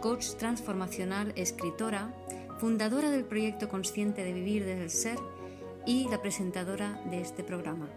[0.00, 2.12] coach transformacional, escritora,
[2.58, 5.18] fundadora del proyecto Consciente de Vivir desde el Ser
[5.86, 7.88] y la presentadora de este programa.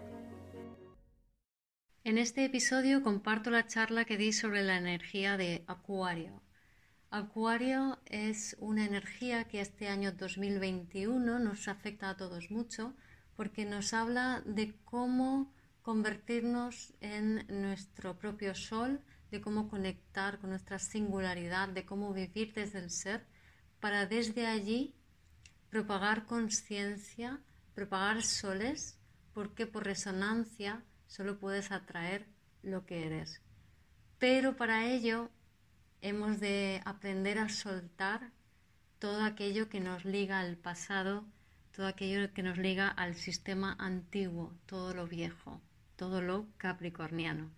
[2.04, 6.42] En este episodio comparto la charla que di sobre la energía de Acuario.
[7.10, 12.92] Acuario es una energía que este año 2021 nos afecta a todos mucho
[13.34, 19.00] porque nos habla de cómo convertirnos en nuestro propio sol,
[19.34, 23.26] de cómo conectar con nuestra singularidad, de cómo vivir desde el ser,
[23.80, 24.94] para desde allí
[25.70, 27.40] propagar conciencia,
[27.74, 28.96] propagar soles,
[29.32, 32.28] porque por resonancia solo puedes atraer
[32.62, 33.42] lo que eres.
[34.20, 35.30] Pero para ello
[36.00, 38.30] hemos de aprender a soltar
[39.00, 41.24] todo aquello que nos liga al pasado,
[41.72, 45.60] todo aquello que nos liga al sistema antiguo, todo lo viejo,
[45.96, 47.50] todo lo capricorniano.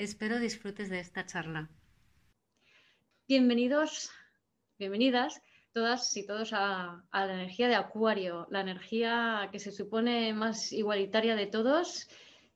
[0.00, 1.68] Espero disfrutes de esta charla.
[3.28, 4.10] Bienvenidos,
[4.78, 5.42] bienvenidas
[5.74, 11.36] todas y todos a, la energía de Acuario, la energía que se supone más igualitaria
[11.36, 12.08] de todos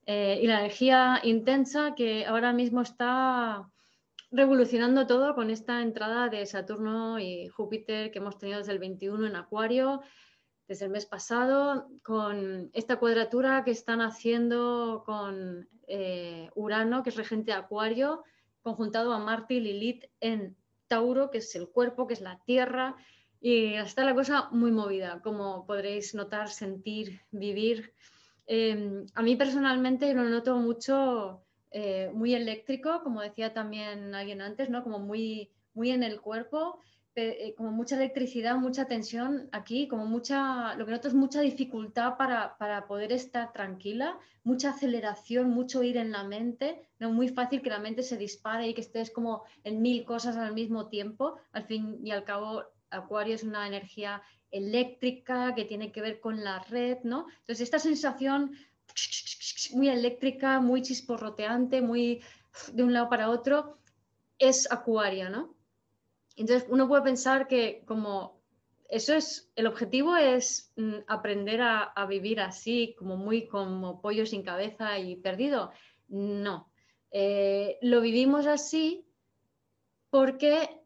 [0.07, 3.69] eh, y la energía intensa que ahora mismo está
[4.31, 9.27] revolucionando todo con esta entrada de Saturno y Júpiter que hemos tenido desde el 21
[9.27, 10.01] en Acuario,
[10.67, 17.17] desde el mes pasado, con esta cuadratura que están haciendo con eh, Urano, que es
[17.17, 18.25] regente de Acuario,
[18.63, 20.57] conjuntado a Marte y Lilith en
[20.89, 22.97] Tauro, que es el cuerpo, que es la tierra,
[23.41, 27.93] y está la cosa muy movida, como podréis notar, sentir, vivir.
[28.47, 34.71] Em, a mí personalmente lo noto mucho, eh, muy eléctrico, como decía también alguien antes,
[34.71, 34.83] ¿no?
[34.83, 36.81] como muy, muy en el cuerpo.
[37.17, 42.17] Eh, como mucha electricidad, mucha tensión aquí, como mucha, lo que noto es mucha dificultad
[42.17, 47.63] para, para, poder estar tranquila, mucha aceleración, mucho ir en la mente, no muy fácil
[47.63, 51.37] que la mente se dispare y que estés como en mil cosas al mismo tiempo.
[51.53, 54.21] Al fin y al cabo, Acuario es una energía
[54.51, 57.27] eléctrica que tiene que ver con la red, ¿no?
[57.29, 58.57] Entonces, esta sensación
[59.73, 62.23] muy eléctrica, muy chisporroteante, muy
[62.73, 63.79] de un lado para otro,
[64.39, 65.55] es Acuario, ¿no?
[66.37, 68.43] Entonces uno puede pensar que como
[68.89, 74.43] eso es, el objetivo es mm, aprender a, vivir así, como muy como pollo sin
[74.43, 75.73] cabeza y perdido.
[76.09, 76.71] No,
[77.11, 79.07] eh, lo vivimos así
[80.11, 80.83] porque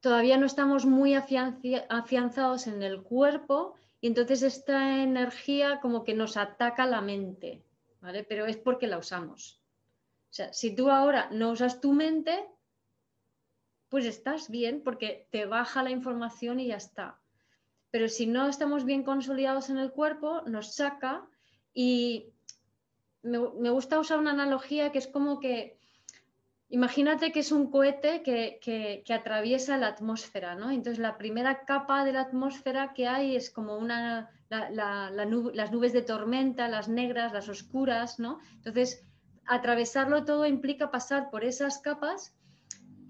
[0.00, 6.36] todavía no estamos muy afianzados en el cuerpo y entonces esta energía como que nos
[6.36, 7.64] ataca la mente,
[8.00, 8.24] ¿vale?
[8.24, 9.60] Pero es porque la usamos.
[10.30, 12.46] O sea, si tú ahora no usas tu mente,
[13.88, 17.18] pues estás bien porque te baja la información y ya está.
[17.90, 21.26] Pero si no estamos bien consolidados en el cuerpo, nos saca
[21.72, 22.32] y
[23.22, 25.78] me, gusta usar una analogía que es como que,
[26.68, 30.70] imagínate que es un cohete que, atraviesa la atmósfera, ¿no?
[30.70, 36.02] Entonces la primera capa de la atmósfera que hay es como una, las nubes de
[36.02, 38.38] tormenta, las negras, las oscuras, ¿no?
[38.56, 39.04] Entonces,
[39.44, 42.34] atravesarlo todo implica pasar por esas capas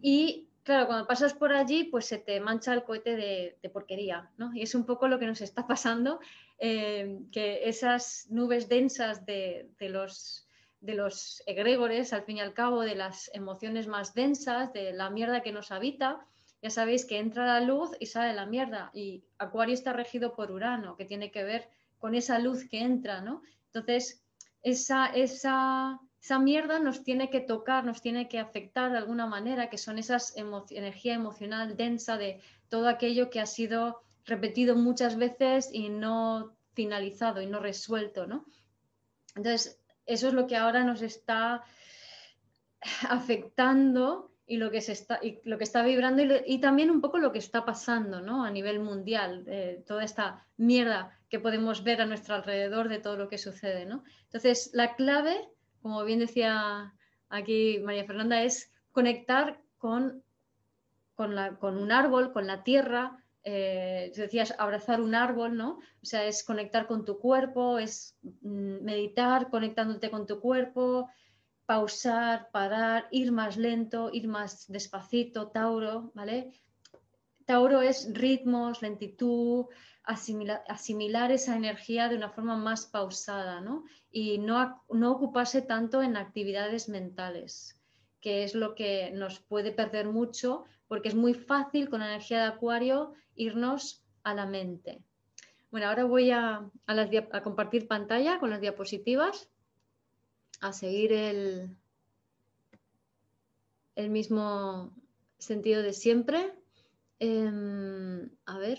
[0.03, 4.53] y Claro, cuando pasas por allí, pues se te mancha el cohete de, porquería, ¿no?
[4.53, 6.19] Y es un poco lo que nos está pasando,
[6.59, 10.49] eh, que esas nubes densas de, los,
[10.81, 15.09] de los egregores, al fin y al cabo, de las emociones más densas, de la
[15.09, 16.27] mierda que nos habita,
[16.61, 18.91] ya sabéis que entra la luz y sale la mierda.
[18.93, 21.69] Y Acuario está regido por Urano, que tiene que ver
[21.99, 23.41] con esa luz que entra, ¿no?
[23.67, 24.27] Entonces,
[24.65, 29.71] esa, esa esa mierda nos tiene que tocar, nos tiene que afectar de alguna manera,
[29.71, 30.35] que son esas
[30.71, 37.43] energía emocional densa de todo aquello que ha sido repetido muchas veces y no finalizado
[37.43, 38.45] y no resuelto, ¿no?
[39.37, 41.63] Entonces, eso es lo que ahora nos está
[43.09, 47.19] afectando y lo que, se está, y lo que está vibrando y, también un poco
[47.19, 48.45] lo que está pasando ¿no?
[48.45, 53.17] a nivel mundial, eh, toda esta mierda que podemos ver a nuestro alrededor de todo
[53.17, 53.87] lo que sucede.
[53.87, 54.03] ¿no?
[54.25, 55.49] Entonces, la clave
[55.87, 56.93] como bien decía
[57.29, 60.25] aquí María Fernanda, es conectar con,
[61.15, 63.23] con, un árbol, con la tierra.
[63.45, 65.79] Eh, decías abrazar un árbol, ¿no?
[66.03, 71.09] O sea, es conectar con tu cuerpo, es mm, meditar conectándote con tu cuerpo,
[71.67, 76.53] pausar, parar, ir más lento, ir más despacito, Tauro, ¿vale?
[77.45, 79.67] Tauro es ritmos, lentitud,
[80.07, 83.85] asimilar esa energía de una forma más pausada ¿no?
[84.11, 87.79] y no, no ocuparse tanto en actividades mentales,
[88.21, 92.39] que es lo que nos puede perder mucho porque es muy fácil con la energía
[92.39, 95.03] de Acuario irnos a la mente.
[95.71, 99.51] Bueno, ahora voy a, a, compartir pantalla con las diapositivas,
[100.61, 101.77] a seguir el,
[103.97, 104.95] el mismo
[105.39, 106.55] sentido de siempre.
[107.19, 108.79] Em, a ver,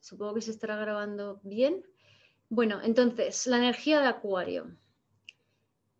[0.00, 1.82] supongo que se estará grabando bien.
[2.48, 4.76] Bueno, entonces, la energía de Acuario.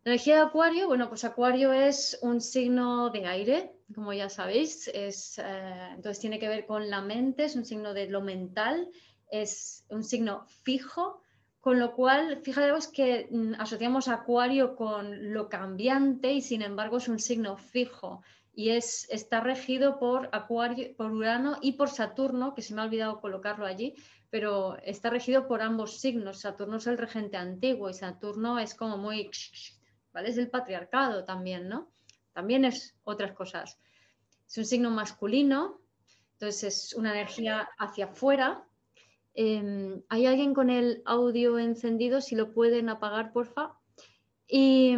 [0.03, 4.87] La energía de Acuario, bueno, pues Acuario es un signo de aire, como ya sabéis,
[4.87, 8.89] es, eh, entonces tiene que ver con la mente, es un signo de lo mental,
[9.29, 11.21] es un signo fijo,
[11.59, 17.09] con lo cual, fijaos que mm, asociamos Acuario con lo cambiante y sin embargo es
[17.09, 18.23] un signo fijo
[18.53, 22.85] y es, está regido por Acuario, por Urano y por Saturno, que se me ha
[22.85, 23.95] olvidado colocarlo allí,
[24.29, 26.41] pero está regido por ambos signos.
[26.41, 29.29] Saturno es el regente antiguo y Saturno es como muy,
[30.13, 30.29] ¿vale?
[30.29, 31.91] Es el patriarcado también, ¿no?
[32.33, 33.79] También es otras cosas.
[34.47, 35.81] Es un signo masculino,
[36.33, 38.65] entonces es una energía hacia afuera.
[39.33, 42.21] Em, ¿Hay alguien con el audio encendido?
[42.21, 43.79] Si lo pueden apagar, porfa.
[44.47, 44.95] Y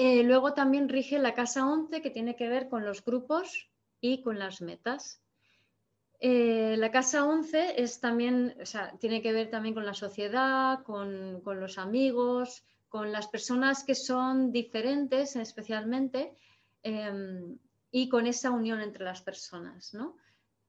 [0.00, 3.68] eh, luego también rige la casa 11 que tiene que ver con los grupos
[4.00, 5.20] y con las metas.
[6.20, 8.54] Eh, la casa 11 es también,
[9.00, 14.52] tiene que ver también con la sociedad, con, los amigos, con las personas que son
[14.52, 16.32] diferentes especialmente
[16.84, 17.58] em,
[17.90, 19.96] y con esa unión entre las personas.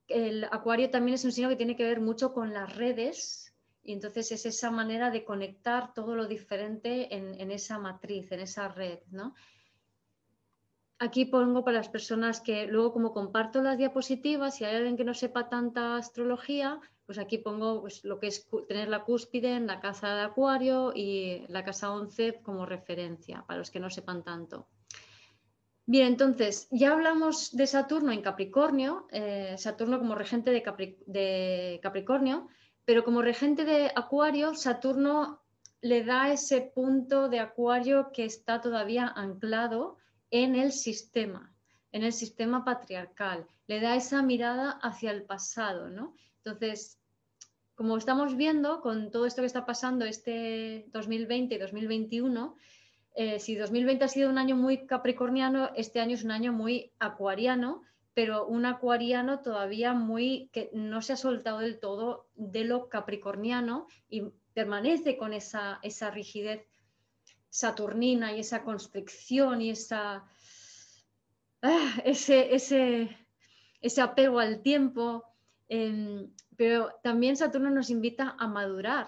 [0.08, 3.49] El acuario también es un signo que tiene que ver mucho con las redes,
[3.90, 8.68] y entonces es esa manera de conectar todo lo diferente en, esa matriz, en esa
[8.68, 9.34] red, ¿no?
[11.00, 15.06] Aquí pongo para las personas que luego como comparto las diapositivas, si hay alguien que
[15.06, 19.66] no sepa tanta astrología, pues aquí pongo pues, lo que es tener la cúspide en
[19.66, 24.24] la casa de Acuario y la casa 11 como referencia, para los que no sepan
[24.24, 24.68] tanto.
[25.88, 32.50] Bien, entonces, ya hablamos de Saturno en Capricornio, eh, Saturno como regente de Capricornio,
[32.86, 35.42] pero como regente de Acuario, Saturno
[35.82, 39.98] le da ese punto de Acuario que está todavía anclado
[40.32, 41.54] en el sistema,
[41.92, 43.46] en el sistema patriarcal.
[43.68, 46.16] Le da esa mirada hacia el pasado, ¿no?
[46.38, 47.00] Entonces,
[47.76, 52.56] como estamos viendo con todo esto que está pasando este 2020 y 2021,
[53.16, 56.92] eh, si 2020 ha sido un año muy capricorniano, este año es un año muy
[57.00, 57.84] acuariano
[58.20, 63.88] pero un acuariano todavía muy que no se ha soltado del todo de lo capricorniano
[64.10, 64.24] y
[64.54, 66.68] permanece con esa, esa rigidez
[67.48, 70.26] saturnina y esa constricción y esa,
[71.62, 73.18] ah, ese, ese,
[73.80, 75.24] ese, apego al tiempo.
[75.70, 79.08] Em, pero también Saturno nos invita a madurar,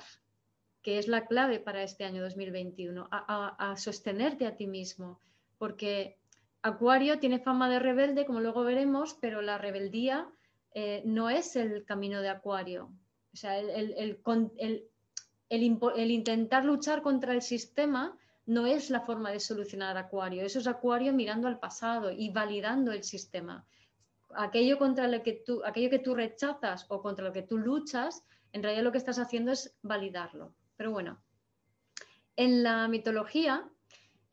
[0.82, 5.20] que es la clave para este año 2021, a, a sostenerte a ti mismo,
[5.58, 6.21] porque
[6.64, 10.30] Acuario tiene fama de rebelde, como luego veremos, pero la rebeldía
[10.74, 12.92] eh, no es el camino de Acuario.
[13.34, 14.20] O sea, el,
[16.12, 20.44] intentar luchar contra el sistema no es la forma de solucionar Acuario.
[20.44, 23.66] Eso es Acuario mirando al pasado y validando el sistema.
[24.36, 28.24] Aquello, contra lo que tú, aquello que tú rechazas o contra lo que tú luchas,
[28.54, 30.54] en realidad lo que estás haciendo es validarlo.
[30.78, 31.22] Pero bueno,
[32.36, 33.70] en la mitología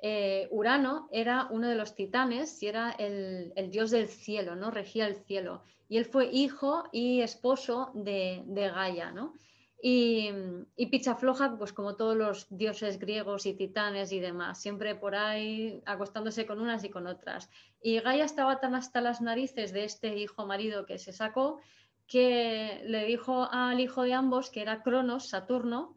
[0.00, 4.70] eh, Urano era uno de los titanes y era el, dios del cielo, ¿no?
[4.70, 5.62] Regía el cielo.
[5.88, 9.34] Y él fue hijo y esposo de, Gaia, ¿no?
[9.80, 10.30] Y,
[10.76, 15.80] y Pichafloja, pues como todos los dioses griegos y titanes y demás, siempre por ahí
[15.86, 17.48] acostándose con unas y con otras.
[17.80, 21.60] Y Gaia estaba tan hasta las narices de este hijo marido que se sacó
[22.08, 25.94] que le dijo al hijo de ambos, que era Cronos, Saturno,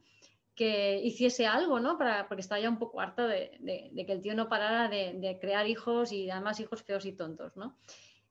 [0.62, 1.98] que hiciese algo, ¿no?
[1.98, 3.58] Para, porque estaba ya un poco harto de,
[4.06, 7.80] que el tío no parara de, crear hijos y además hijos feos y tontos, ¿no?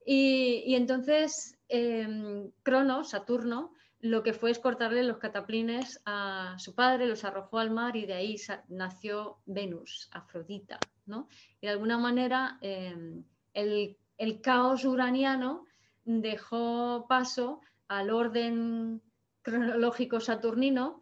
[0.07, 7.09] Y, entonces em, Cronos, Saturno, lo que fue es cortarle los cataplines a su padre,
[7.09, 8.37] los arrojó al mar y de ahí
[8.69, 11.27] nació Venus, Afrodita, ¿no?
[11.61, 15.67] Y de alguna manera em, el caos uraniano
[16.05, 19.03] dejó paso al orden
[19.43, 21.00] cronológico saturnino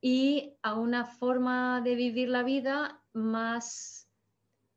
[0.00, 4.08] y a una forma de vivir la vida más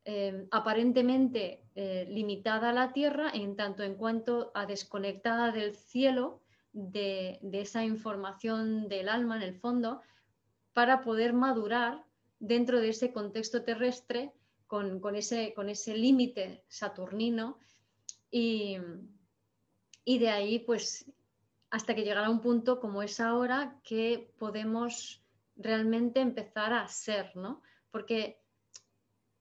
[0.04, 6.40] eh, aparentemente eh, limitada a la Tierra en tanto en cuanto a desconectada del cielo,
[6.72, 10.00] de, esa información del alma en el fondo,
[10.72, 12.04] para poder madurar
[12.40, 14.32] dentro de ese contexto terrestre
[14.66, 17.58] con, ese, con ese límite saturnino.
[18.30, 18.78] Y,
[20.04, 21.04] Y de ahí, pues,
[21.72, 25.22] hasta que llegará un punto como es ahora que podemos
[25.56, 27.62] realmente empezar a ser, ¿no?
[27.90, 28.38] Porque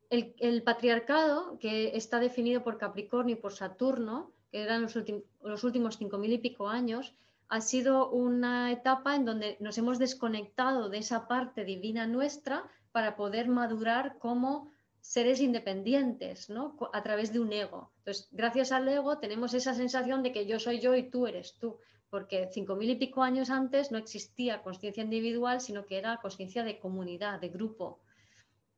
[0.09, 4.97] el, patriarcado, que está definido por Capricornio y por Saturno, que eran los,
[5.43, 7.13] los últimos cinco mil y pico años,
[7.49, 13.17] ha sido una etapa en donde nos hemos desconectado de esa parte divina nuestra para
[13.17, 14.70] poder madurar como
[15.01, 16.77] seres independientes, ¿no?
[16.93, 17.91] A través de un ego.
[17.97, 21.57] Entonces, gracias al ego tenemos esa sensación de que yo soy yo y tú eres
[21.57, 21.79] tú,
[22.09, 26.63] porque cinco mil y pico años antes no existía conciencia individual, sino que era conciencia
[26.63, 27.99] de comunidad, de grupo,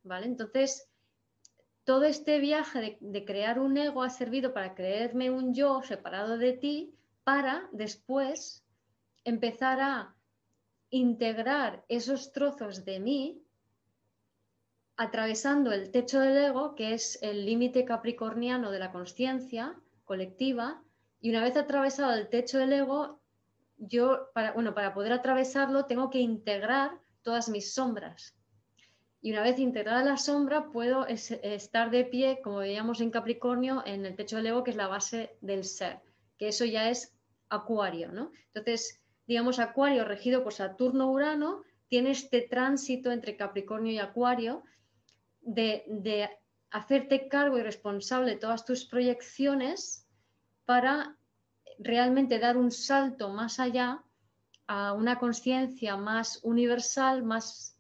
[0.04, 0.26] ¿vale?
[0.26, 0.90] Entonces,
[1.84, 6.54] todo este viaje de, crear un ego ha servido para creerme un yo separado de
[6.54, 8.64] ti para después
[9.26, 10.16] empezar a
[10.90, 13.43] integrar esos trozos de mí
[14.96, 20.84] atravesando el techo del ego, que es el límite capricorniano de la conciencia colectiva,
[21.20, 23.22] y una vez atravesado el techo del ego,
[23.78, 28.36] yo, para, bueno, para poder atravesarlo, tengo que integrar todas mis sombras,
[29.24, 34.06] y una vez integrada la sombra, puedo estar de pie, como veíamos en Capricornio, en
[34.06, 36.02] el techo del ego, que es la base del ser,
[36.38, 37.16] que eso ya es
[37.48, 38.32] Acuario, ¿no?
[38.48, 44.64] Entonces, digamos, Acuario regido por Saturno-Urano tiene este tránsito entre Capricornio y Acuario
[45.44, 46.30] de,
[46.72, 50.08] hacerte cargo y responsable de todas tus proyecciones
[50.66, 51.18] para
[51.78, 54.04] realmente dar un salto más allá
[54.66, 57.74] a una conciencia más universal, más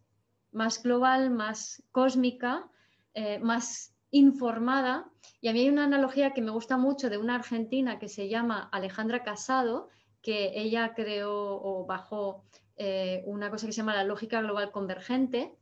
[0.53, 2.69] más global, más cósmica,
[3.13, 5.09] eh, más informada.
[5.41, 8.29] Y a mí hay una analogía que me gusta mucho de una argentina que se
[8.29, 9.89] llama Alejandra Casado,
[10.21, 12.45] que ella creó o bajó
[12.77, 15.57] eh, una cosa que se llama la lógica global convergente.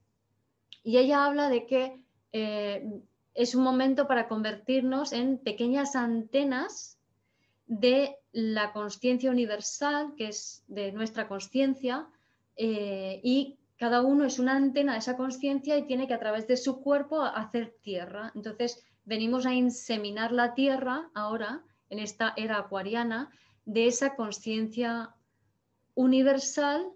[0.83, 3.01] Y ella habla de que eh,
[3.33, 6.97] es un momento para convertirnos en pequeñas antenas
[7.67, 12.07] de la conciencia universal, que es de nuestra conciencia,
[12.57, 16.55] y cada uno es una antena de esa conciencia y tiene que a través de
[16.55, 18.31] su cuerpo hacer tierra.
[18.35, 23.31] Entonces, venimos a inseminar la tierra ahora, en esta era acuariana,
[23.65, 25.15] de esa conciencia
[25.95, 26.91] universal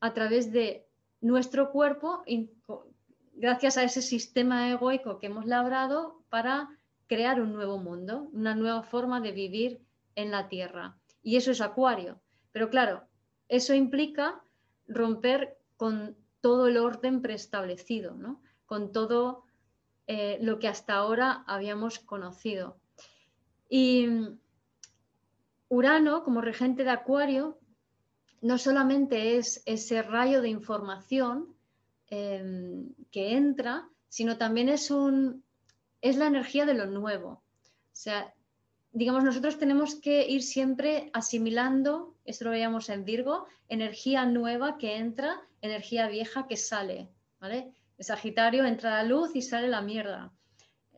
[0.00, 0.86] a través de
[1.22, 2.22] nuestro cuerpo,
[3.36, 6.70] gracias a ese sistema egoico que hemos labrado para
[7.06, 9.80] crear un nuevo mundo, una nueva forma de vivir
[10.14, 10.96] en la tierra.
[11.22, 12.20] Y eso es acuario.
[12.52, 13.04] Pero claro,
[13.48, 14.40] eso implica
[14.88, 18.40] romper con todo el orden preestablecido, ¿no?
[18.66, 19.44] con todo
[20.06, 22.78] eh, lo que hasta ahora habíamos conocido.
[23.68, 24.08] Y
[25.68, 27.58] Urano, como regente de Acuario,
[28.40, 31.55] no solamente es ese rayo de información
[32.08, 35.44] em, que entra, sino también es, un,
[36.00, 37.28] es la energía de lo nuevo.
[37.28, 38.32] O sea,
[38.92, 44.96] digamos, nosotros tenemos que ir siempre asimilando, esto lo veíamos en Virgo, energía nueva que
[44.96, 47.08] entra energía vieja que sale,
[47.40, 47.72] ¿vale?
[47.98, 50.32] El Sagitario entra la luz y sale la mierda.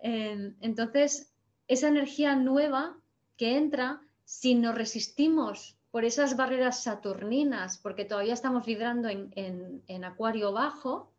[0.03, 1.33] Em, entonces,
[1.67, 2.97] esa energía nueva
[3.37, 10.53] que entra, si nos resistimos por esas barreras saturninas, porque todavía estamos vibrando en, acuario
[10.53, 11.13] bajo,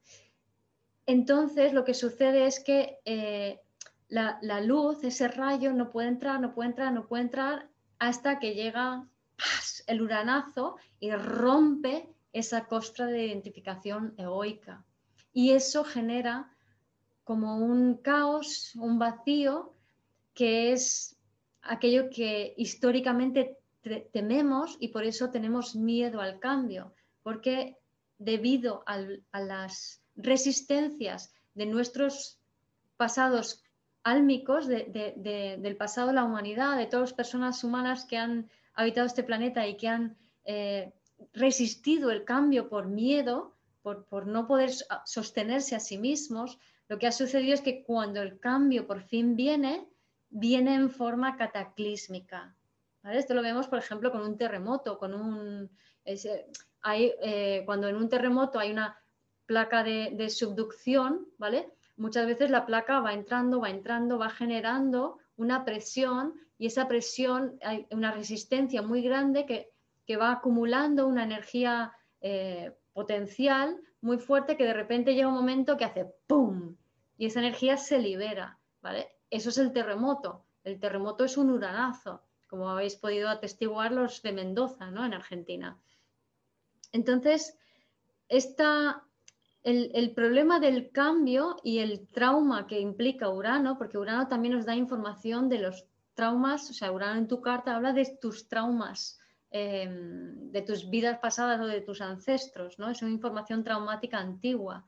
[1.06, 3.60] entonces lo que sucede es que eh,
[4.08, 8.40] la, la, luz, ese rayo, no puede entrar, no puede entrar, no puede entrar, hasta
[8.40, 9.08] que llega
[9.88, 14.86] el uranazo y rompe esa costra de identificación egoica.
[15.34, 16.52] Y eso genera
[17.24, 19.74] como un caos, un vacío,
[20.34, 21.16] que es
[21.62, 23.59] aquello que históricamente
[24.12, 26.94] tememos y por eso tenemos miedo al cambio,
[27.24, 27.78] porque
[28.18, 32.40] debido a las resistencias de nuestros
[32.98, 33.64] pasados
[34.04, 39.24] álmicos, del pasado de la humanidad, de todas las personas humanas que han habitado este
[39.24, 40.94] planeta y que han eh,
[41.34, 44.72] resistido el cambio por miedo, por, no poder
[45.06, 49.36] sostenerse a sí mismos, lo que ha sucedido es que cuando el cambio por fin
[49.36, 49.88] viene,
[50.30, 52.56] viene en forma cataclísmica.
[53.04, 55.70] Esto lo vemos, por ejemplo, con un terremoto, con un,
[56.82, 59.00] hay, eh, cuando en un terremoto hay una
[59.46, 61.28] placa de, subducción.
[61.98, 67.58] Muchas veces la placa va entrando, va entrando, va generando una presión y esa presión,
[67.62, 74.66] hay una resistencia muy grande que va acumulando una energía eh, potencial muy fuerte que
[74.66, 76.76] de repente llega un momento que hace ¡pum!
[77.18, 78.58] Y esa energía se libera.
[79.30, 80.46] Eso es el terremoto.
[80.64, 85.06] El terremoto es un uranazo, como habéis podido atestiguar los de Mendoza, ¿no?
[85.06, 85.78] En Argentina.
[86.92, 87.58] Entonces,
[88.28, 89.04] esta,
[89.64, 94.66] el, el, problema del cambio y el trauma que implica Urano, porque Urano también nos
[94.66, 99.20] da información de los traumas, o sea, Urano en tu carta habla de tus traumas,
[99.52, 102.90] em, de tus vidas pasadas o de tus ancestros, ¿no?
[102.90, 104.86] Es una información traumática antigua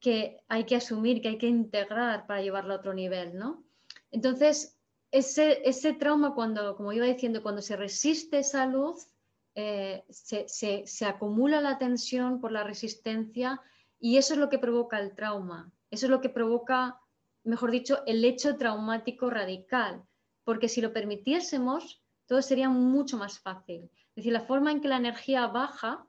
[0.00, 3.62] que hay que asumir, que hay que integrar para llevarlo a otro nivel, ¿no?
[4.10, 4.79] Entonces,
[5.10, 9.08] ese, ese trauma, cuando, como iba diciendo, cuando se resiste esa luz,
[9.54, 13.60] eh, se, acumula la tensión por la resistencia
[13.98, 15.72] y eso es lo que provoca el trauma.
[15.90, 17.00] Eso es lo que provoca,
[17.42, 20.04] mejor dicho, el hecho traumático radical.
[20.44, 23.90] Porque si lo permitiésemos, todo sería mucho más fácil.
[24.10, 26.06] Es decir, la forma en que la energía baja,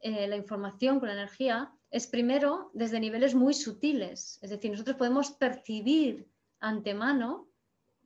[0.00, 4.38] eh, la información con la energía, es primero desde niveles muy sutiles.
[4.40, 6.28] Es decir, nosotros podemos percibir
[6.60, 7.48] antemano,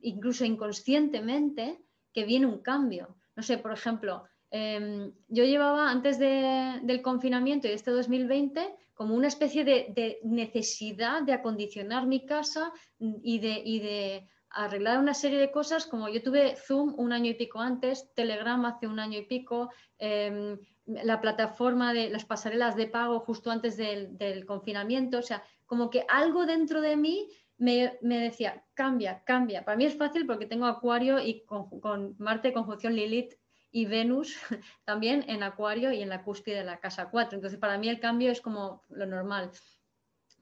[0.02, 1.80] incluso inconscientemente,
[2.12, 3.16] que viene un cambio.
[3.36, 9.28] No sé, por ejemplo, Em, yo llevaba antes del confinamiento y este 2020 como una
[9.28, 15.86] especie de, necesidad de acondicionar mi casa y de, de, arreglar una serie de cosas,
[15.86, 19.70] como yo tuve Zoom un año y pico antes, Telegram hace un año y pico,
[19.98, 25.90] em, la plataforma de las pasarelas de pago justo antes del, confinamiento, o sea, como
[25.90, 27.28] que algo dentro de mí
[27.58, 29.64] me, decía, cambia, cambia.
[29.64, 33.34] Para mí es fácil porque tengo Acuario y con, con Marte, conjunción Lilith,
[33.70, 34.36] y Venus
[34.84, 37.36] también en Acuario y en la cúspide de la casa 4.
[37.36, 39.50] Entonces, para mí el cambio es como lo normal.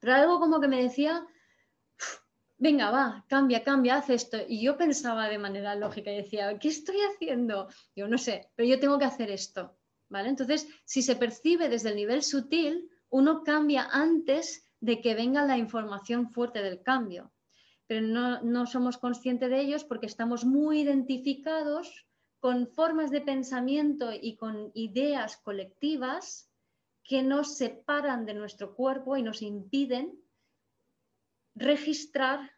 [0.01, 1.27] Pero algo como que me decía,
[2.59, 4.39] venga, va, cambia, cambia, haz esto.
[4.47, 7.69] Y yo pensaba de manera lógica y decía, ¿qué estoy haciendo?
[7.95, 9.77] Yo no sé, pero yo tengo que hacer esto.
[10.09, 10.29] ¿Vale?
[10.29, 15.59] Entonces, si se percibe desde el nivel sutil, uno cambia antes de que venga la
[15.59, 17.33] información fuerte del cambio.
[17.87, 22.07] Pero no, no somos conscientes de ellos porque estamos muy identificados
[22.41, 26.51] con formas de pensamiento y con ideas colectivas
[27.03, 30.21] que nos separan de nuestro cuerpo y nos impiden
[31.55, 32.53] registrar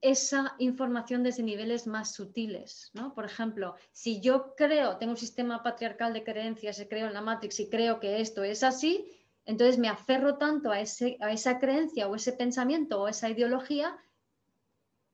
[0.00, 2.90] esa información desde niveles más sutiles.
[2.94, 3.14] ¿no?
[3.14, 7.60] Por ejemplo, si yo creo, tengo un sistema patriarcal de creencias, creo en la Matrix
[7.60, 9.10] y creo que esto es así,
[9.48, 13.96] entonces me aferro tanto a, ese, a esa creencia o ese pensamiento o esa ideología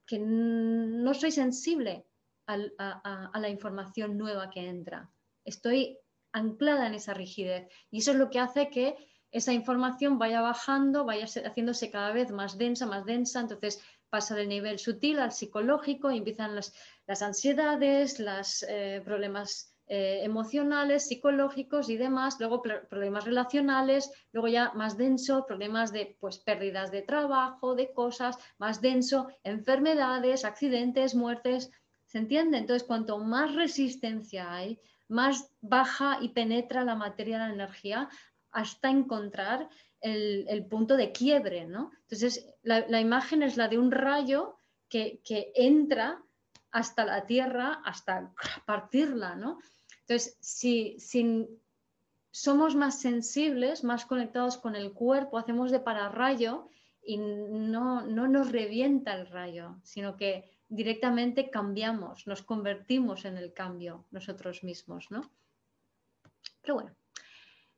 [0.07, 2.05] que no soy sensible
[2.49, 5.09] a, la información nueva que entra.
[5.45, 5.99] Estoy
[6.33, 8.97] anclada en esa rigidez y eso es lo que hace que
[9.31, 14.49] esa información vaya bajando, vaya haciéndose cada vez más densa, más densa, entonces pasa del
[14.49, 21.97] nivel sutil al psicológico y empiezan las, ansiedades, los eh, problemas eh, emocionales, psicológicos y
[21.97, 27.93] demás, luego problemas relacionales, luego ya más denso, problemas de pues, pérdidas de trabajo, de
[27.93, 31.71] cosas, más denso, enfermedades, accidentes, muertes,
[32.15, 32.59] ¿Se entiende?
[32.59, 38.09] Entonces, cuanto más resistencia hay, más baja y penetra la materia, la energía,
[38.53, 39.69] hasta encontrar
[40.01, 41.91] el, punto de quiebre, ¿no?
[42.03, 44.55] Entonces, la, imagen es la de un rayo
[44.89, 45.23] que,
[45.57, 46.23] entra
[46.71, 48.33] hasta la Tierra, hasta
[48.65, 49.59] partirla, ¿no?
[50.07, 50.99] Entonces, si,
[52.31, 56.69] somos más sensibles, más conectados con el cuerpo, hacemos de pararrayo
[57.03, 63.53] y no, no nos revienta el rayo, sino que directamente cambiamos, nos convertimos en el
[63.53, 65.31] cambio nosotros mismos, ¿no?
[66.61, 66.97] Pero bueno,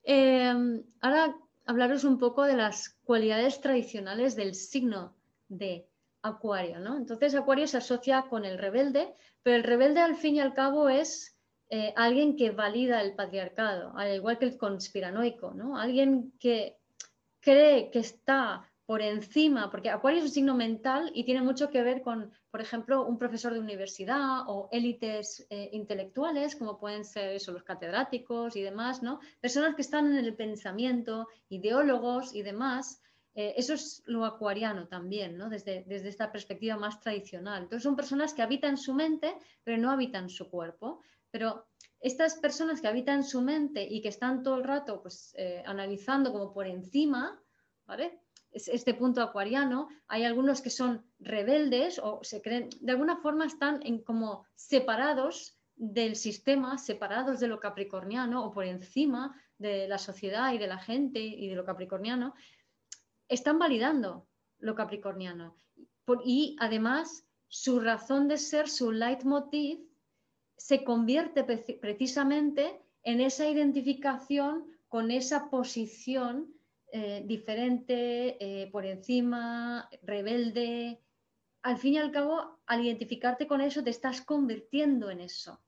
[0.02, 1.36] em, ahora
[1.66, 5.14] hablaros un poco de las cualidades tradicionales del signo
[5.48, 5.86] de
[6.22, 6.96] Acuario, ¿no?
[6.96, 10.88] Entonces Acuario se asocia con el rebelde, pero el rebelde al fin y al cabo
[10.88, 11.35] es
[11.68, 15.76] eh, alguien que valida el patriarcado, al igual que el conspiranoico, ¿no?
[15.76, 16.78] Alguien que
[17.40, 21.82] cree que está por encima, porque Acuario es un signo mental y tiene mucho que
[21.82, 27.34] ver con, por ejemplo, un profesor de universidad o élites eh, intelectuales, como pueden ser
[27.34, 29.18] eso, los catedráticos y demás, ¿no?
[29.40, 33.02] Personas que están en el pensamiento, ideólogos y demás.
[33.34, 35.48] Eh, eso es lo acuariano también, ¿no?
[35.48, 37.64] Desde, desde esta perspectiva más tradicional.
[37.64, 41.00] Entonces son personas que habitan su mente, pero no habitan su cuerpo.
[41.36, 41.66] Pero
[42.00, 46.32] estas personas que habitan su mente y que están todo el rato pues, eh, analizando
[46.32, 47.38] como por encima,
[47.84, 48.22] ¿vale?
[48.52, 53.80] este punto acuariano, hay algunos que son rebeldes o se creen, de alguna forma están
[53.82, 60.54] en como separados del sistema, separados de lo capricorniano o por encima de la sociedad
[60.54, 62.32] y de la gente y de lo capricorniano,
[63.28, 64.26] están validando
[64.58, 65.54] lo capricorniano.
[66.24, 69.85] y además su razón de ser, su leitmotiv,
[70.56, 76.54] se convierte precisamente en esa identificación con esa posición
[76.92, 81.00] eh, diferente, eh, por encima, rebelde.
[81.62, 85.60] Al fin y al cabo, al identificarte con eso, te estás convirtiendo en eso.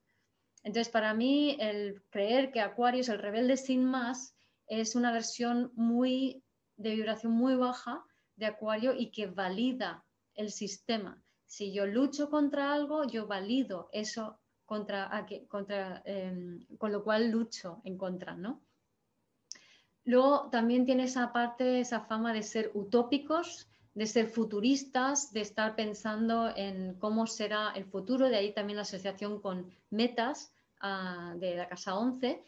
[0.63, 4.35] Entonces, para mí, el creer que Acuario es el rebelde sin más
[4.67, 6.43] es una versión muy
[6.77, 8.05] de vibración muy baja
[8.37, 11.23] de Acuario y que valida el sistema.
[11.47, 17.81] Si yo lucho contra algo, yo valido eso contra, contra em, con lo cual lucho
[17.85, 18.61] en contra, ¿no?
[20.05, 25.75] Luego también tiene esa parte, esa fama de ser utópicos, de ser futuristas, de estar
[25.75, 31.57] pensando en cómo será el futuro, de ahí también la asociación con metas ah, de
[31.57, 32.45] la Casa 11.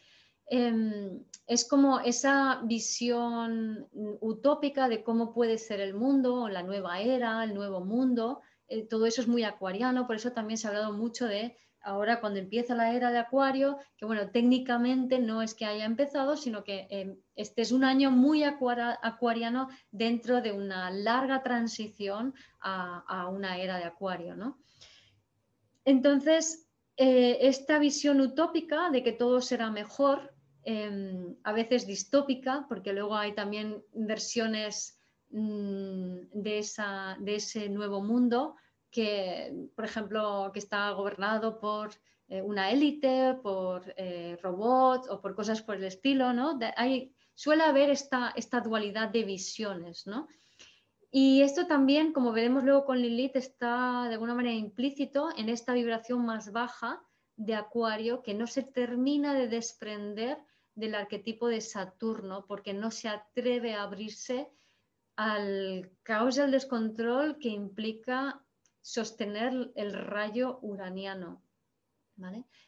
[0.46, 3.88] Em, es como esa visión
[4.20, 8.42] utópica de cómo puede ser el mundo, la nueva era, el nuevo mundo.
[8.68, 12.20] Eh, todo eso es muy acuariano, por eso también se ha hablado mucho de ahora
[12.20, 16.64] cuando empieza la era de Acuario, que bueno, técnicamente no es que haya empezado, sino
[16.64, 23.58] que em, este es un año muy acuariano dentro de una larga transición a, una
[23.58, 24.58] era de Acuario, ¿no?
[25.84, 32.92] Entonces, eh, esta visión utópica de que todo será mejor, em, a veces distópica, porque
[32.92, 36.66] luego hay también versiones mm, de,
[37.20, 38.56] de ese nuevo mundo,
[38.90, 41.90] que, por ejemplo, que está gobernado por
[42.28, 46.58] eh, una élite, por eh, robots o por cosas por el estilo, ¿no?
[46.76, 50.28] hay, suele haber esta, esta dualidad de visiones, ¿no?
[51.12, 55.72] Y esto también, como veremos luego con Lilith, está de alguna manera implícito en esta
[55.72, 57.02] vibración más baja
[57.34, 60.38] de Acuario que no se termina de desprender
[60.76, 64.48] del arquetipo de Saturno porque no se atreve a abrirse
[65.16, 68.40] al caos y al descontrol que implica
[68.82, 71.42] sostener el rayo uraniano.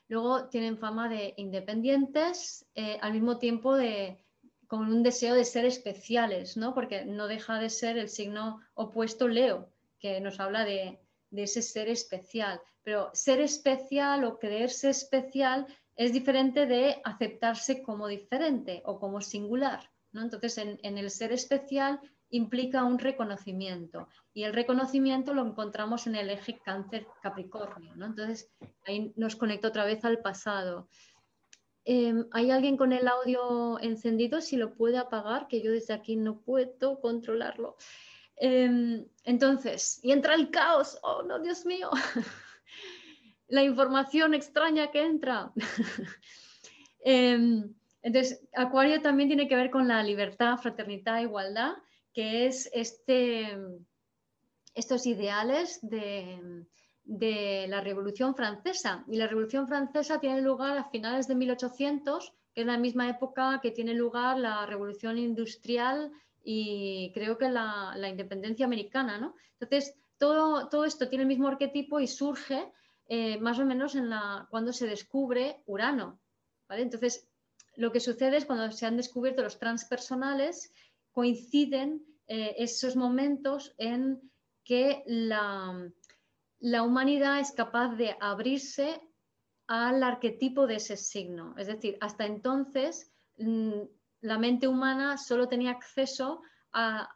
[0.09, 4.19] Luego tienen fama de independientes, eh, al mismo tiempo de,
[4.67, 6.75] con un deseo de ser especiales, ¿no?
[6.75, 11.89] porque no deja de ser el signo opuesto Leo, que nos habla de, ese ser
[11.89, 12.61] especial.
[12.83, 19.91] Pero ser especial o creerse especial es diferente de aceptarse como diferente o como singular.
[20.13, 20.23] ¿no?
[20.23, 22.01] Entonces, en, en, el ser especial
[22.33, 27.93] implica un reconocimiento y el reconocimiento lo encontramos en el eje cáncer Capricornio.
[27.95, 28.51] Entonces
[28.87, 30.89] ahí nos conecta otra vez al pasado.
[31.85, 34.41] Em, ¿Hay alguien con el audio encendido?
[34.41, 37.77] Si lo puede apagar, que yo desde aquí no puedo controlarlo.
[38.37, 40.99] Em, entonces, y entra el caos.
[41.03, 41.91] Oh, no, Dios mío.
[43.49, 45.53] La información extraña que entra.
[47.05, 51.73] Em, entonces, Acuario también tiene que ver con la libertad, fraternidad, igualdad
[52.13, 53.57] que es este,
[54.75, 56.67] estos ideales de,
[57.69, 59.05] la Revolución Francesa.
[59.09, 63.61] Y la Revolución Francesa tiene lugar a finales de 1800, que es la misma época
[63.63, 66.11] que tiene lugar la Revolución Industrial
[66.45, 69.19] y creo que la, independencia americana.
[69.19, 69.35] ¿no?
[69.59, 72.73] Entonces, todo, todo, esto tiene el mismo arquetipo y surge
[73.09, 76.21] eh, más o menos en la, cuando se descubre Urano.
[76.69, 76.83] ¿vale?
[76.83, 77.29] Entonces,
[77.77, 80.73] lo que sucede es cuando se han descubierto los transpersonales
[81.13, 84.21] coinciden eh, esos momentos en
[84.65, 85.91] que la,
[86.61, 89.01] la, humanidad es capaz de abrirse
[89.67, 91.55] al arquetipo de ese signo.
[91.59, 93.83] Es decir, hasta entonces mm,
[94.23, 97.09] la mente humana solo tenía acceso a,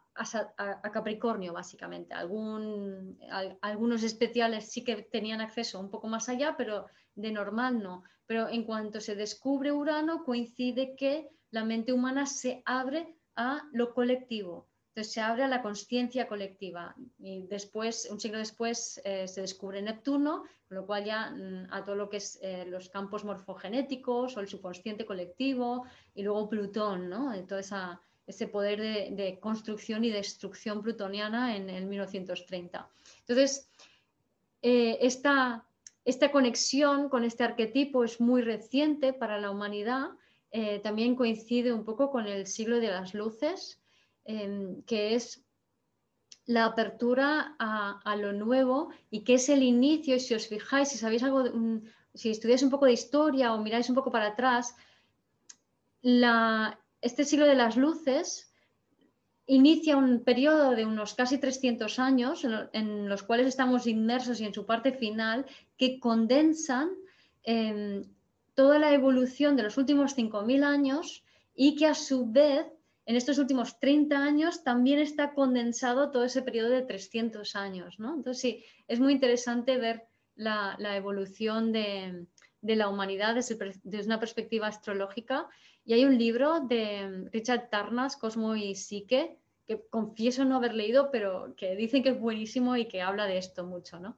[0.91, 2.15] Capricornio, básicamente.
[2.15, 8.03] Algunos especiales sí que tenían acceso un poco más allá, pero de normal no.
[8.25, 13.93] Pero en cuanto se descubre Urano, coincide que la mente humana se abre a lo
[13.93, 14.67] colectivo.
[14.89, 19.79] Entonces se abre a la conciencia colectiva y después, un siglo después, eh, se descubre
[19.79, 24.35] Neptuno, con lo cual ya mm, a todo lo que es eh, los campos morfogenéticos
[24.35, 27.31] o el subconsciente colectivo y luego Plutón, ¿no?
[27.45, 28.81] todo ese poder
[29.15, 32.89] de, construcción y destrucción plutoniana en el 1930.
[33.19, 33.69] Entonces,
[34.63, 35.63] eh, esta,
[36.05, 40.09] esta conexión con este arquetipo es muy reciente para la humanidad
[40.51, 43.79] eh, también coincide un poco con el siglo de las luces,
[44.25, 45.43] em, que es
[46.45, 50.97] la apertura a, lo nuevo y que es el inicio, y si os fijáis, si
[50.97, 51.43] sabéis algo,
[52.13, 54.75] si estudiáis un poco de historia o miráis un poco para atrás,
[57.01, 58.53] este siglo de las luces
[59.45, 64.53] inicia un periodo de unos casi 300 años en, los cuales estamos inmersos y en
[64.53, 65.45] su parte final
[65.77, 66.91] que condensan
[67.43, 68.03] em,
[68.57, 72.65] toda la evolución de los últimos 5.000 años y que a su vez
[73.05, 77.99] en estos últimos 30 años también está condensado todo ese periodo de 300 años.
[77.99, 78.15] ¿no?
[78.15, 82.25] Entonces sí, es muy interesante ver la, evolución de,
[82.63, 85.47] la humanidad desde, una perspectiva astrológica.
[85.85, 91.11] Y hay un libro de Richard Tarnas, Cosmo y Psique, que confieso no haber leído,
[91.11, 93.99] pero que dicen que es buenísimo y que habla de esto mucho.
[93.99, 94.17] ¿no?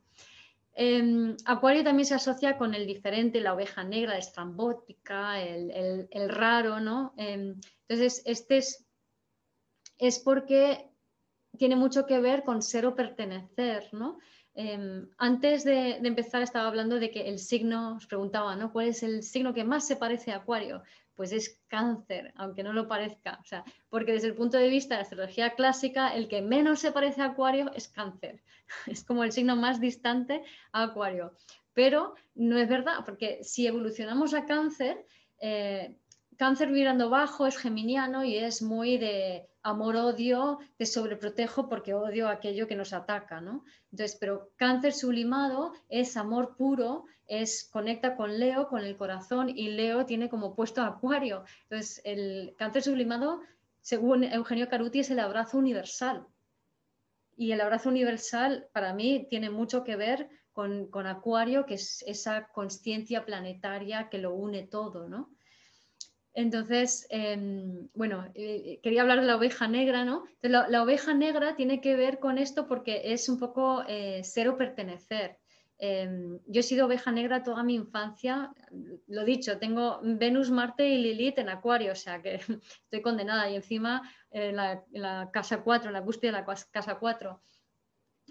[0.82, 6.80] Em, Acuario también se asocia con el diferente, la oveja negra, la estrambótica, el, raro,
[6.80, 7.14] ¿no?
[7.18, 8.88] Em, entonces, este es,
[9.98, 10.90] es, porque
[11.58, 14.20] tiene mucho que ver con ser o pertenecer, ¿no?
[14.54, 18.72] Em, antes de, empezar estaba hablando de que el signo, os preguntaba, ¿no?
[18.72, 20.84] ¿Cuál es el signo que más se parece a Acuario?
[21.20, 23.40] Pues es cáncer, aunque no lo parezca.
[23.42, 26.80] O sea, porque desde el punto de vista de la astrología clásica, el que menos
[26.80, 28.42] se parece a Acuario es cáncer.
[28.88, 31.34] Es como el signo más distante a Acuario.
[31.74, 35.06] Pero no es verdad, porque si evolucionamos a cáncer,
[35.42, 35.98] eh,
[36.38, 42.66] cáncer mirando bajo es geminiano y es muy de amor-odio, te sobreprotejo porque odio aquello
[42.66, 43.66] que nos ataca, ¿no?
[43.92, 49.70] Entonces, pero cáncer sublimado es amor puro, es conecta con Leo, con el corazón, y
[49.70, 51.46] Leo tiene como puesto acuario.
[51.64, 53.42] Entonces, el cáncer sublimado,
[53.82, 56.28] según Eugenio Caruti, es el abrazo universal.
[57.38, 62.04] Y el abrazo universal, para mí, tiene mucho que ver con, con acuario, que es
[62.06, 65.30] esa conciencia planetaria que lo une todo, ¿no?
[66.34, 70.26] Entonces, em, bueno, eh, quería hablar de la oveja negra, ¿no?
[70.42, 74.58] la, oveja negra tiene que ver con esto porque es un poco eh, ser o
[74.58, 75.39] pertenecer.
[75.82, 78.54] Em, yo he sido oveja negra toda mi infancia,
[79.08, 82.36] lo dicho, tengo Venus, Marte y Lilith en Acuario, o sea que
[82.84, 87.42] estoy condenada y encima en la, casa 4, en la cúspide de la casa 4.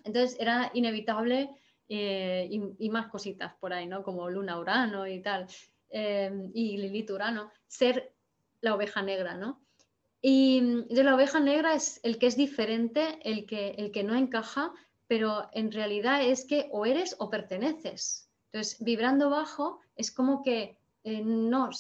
[0.05, 1.51] Entonces era inevitable
[1.89, 4.03] eh, y, y, más cositas por ahí, ¿no?
[4.03, 5.47] Como Luna, Urano y tal.
[5.91, 8.13] Em, y Lilith Urano, ser
[8.61, 9.63] la oveja negra, ¿no?
[10.21, 14.15] Y de la oveja negra es el que es diferente, el que, el que no
[14.15, 14.73] encaja,
[15.09, 18.31] pero en realidad es que o eres o perteneces.
[18.53, 21.71] Entonces, vibrando bajo es como que eh, no,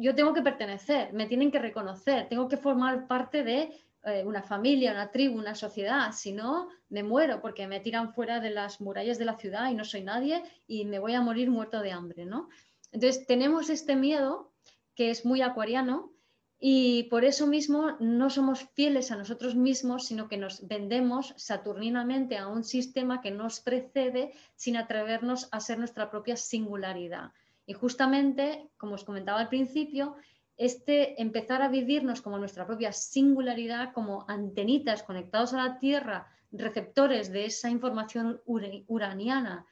[0.00, 4.42] yo tengo que pertenecer, me tienen que reconocer, tengo que formar parte de eh, una
[4.42, 8.80] familia, una tribu, una sociedad, si no, me muero porque me tiran fuera de las
[8.80, 11.92] murallas de la ciudad y no soy nadie y me voy a morir muerto de
[11.92, 12.48] hambre, ¿no?
[12.92, 14.52] Entonces, tenemos este miedo
[14.94, 16.12] que es muy acuariano
[16.58, 22.38] y por eso mismo no somos fieles a nosotros mismos, sino que nos vendemos saturninamente
[22.38, 27.32] a un sistema que nos precede sin atrevernos a ser nuestra propia singularidad.
[27.66, 30.16] Y justamente, como os comentaba al principio,
[30.56, 37.30] este empezar a vivirnos como nuestra propia singularidad, como antenitas conectados a la Tierra, receptores
[37.30, 39.66] de esa información uraniana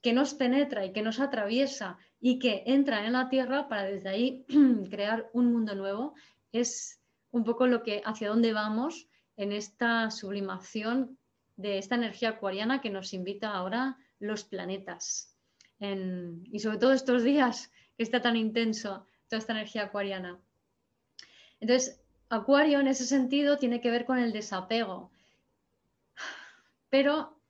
[0.00, 4.08] que nos penetra y que nos atraviesa y que entra en la Tierra para desde
[4.08, 4.46] ahí
[4.90, 6.14] crear un mundo nuevo,
[6.52, 11.18] es un poco lo que hacia dónde vamos en esta sublimación
[11.56, 15.34] de esta energía acuariana que nos invita ahora los planetas.
[15.78, 20.38] y sobre todo estos días que está tan intenso toda esta energía acuariana.
[21.60, 25.10] Entonces, Acuario en ese sentido tiene que ver con el desapego.
[26.88, 27.40] Pero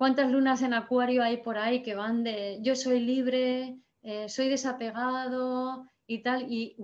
[0.00, 4.48] ¿Cuántas lunas en acuario hay por ahí que van de yo soy libre, eh, soy
[4.48, 6.50] desapegado y tal?
[6.50, 6.76] Y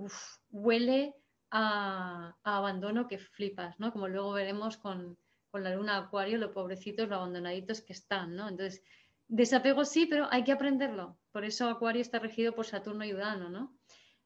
[0.49, 1.15] huele
[1.51, 3.91] a, abandono que flipas, ¿no?
[3.91, 5.17] Como luego veremos con,
[5.53, 8.47] la luna acuario, los pobrecitos, los abandonaditos que están, ¿no?
[8.47, 8.83] Entonces,
[9.27, 11.17] desapego sí, pero hay que aprenderlo.
[11.31, 13.75] Por eso acuario está regido por Saturno y Urano, ¿no?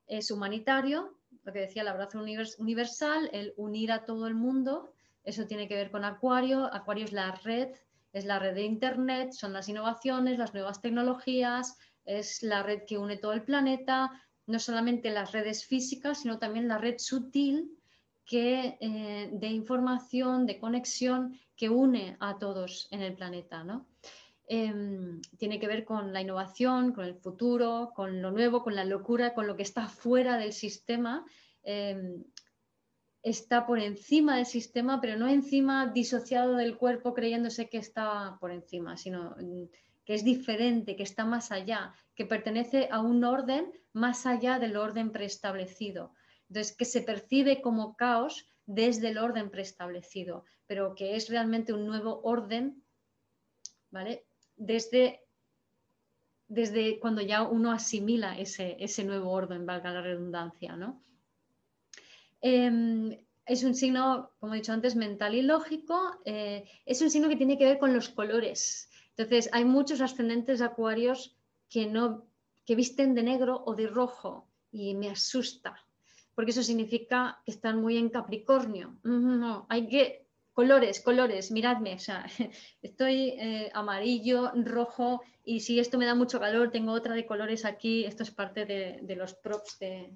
[0.07, 4.91] Es humanitario, lo que decía el abrazo universal, el unir a todo el mundo,
[5.23, 6.65] eso tiene que ver con acuario.
[6.73, 7.69] Acuario es la red
[8.13, 11.77] es la red de Internet, son las innovaciones, las nuevas tecnologías,
[12.19, 14.11] es la red que une todo el planeta,
[14.47, 17.77] no solamente las redes físicas, sino también la red sutil
[18.25, 23.65] que, eh, de información, de conexión que une a todos en el planeta.
[24.47, 28.83] Em, tiene que ver con la innovación, con el futuro, con lo nuevo, con la
[28.83, 31.25] locura, con lo que está fuera del sistema.
[31.63, 32.23] Em,
[33.23, 38.51] está por encima del sistema, pero no encima disociado del cuerpo creyéndose que está por
[38.51, 39.65] encima, sino mm,
[40.13, 45.11] es diferente, que está más allá, que pertenece a un orden más allá del orden
[45.11, 46.13] preestablecido.
[46.49, 51.85] Entonces, que se percibe como caos desde el orden preestablecido, pero que es realmente un
[51.85, 52.83] nuevo orden,
[53.89, 54.25] ¿vale?
[54.55, 55.21] Desde,
[56.47, 61.01] desde cuando ya uno asimila ese, ese nuevo orden, valga la redundancia, ¿no?
[62.41, 66.21] Em, es un signo, como he dicho antes, mental y lógico.
[66.25, 68.89] Eh, es un signo que tiene que ver con los colores.
[69.15, 71.35] Entonces, hay muchos ascendentes acuarios
[71.69, 72.25] que, no,
[72.65, 75.75] que visten de negro o de rojo y me asusta,
[76.35, 78.97] porque eso significa que están muy en Capricornio.
[79.03, 82.25] No, hay que colores, colores, miradme, o sea,
[82.81, 87.65] estoy eh, amarillo, rojo y si esto me da mucho calor, tengo otra de colores
[87.65, 90.13] aquí, esto es parte de los props de,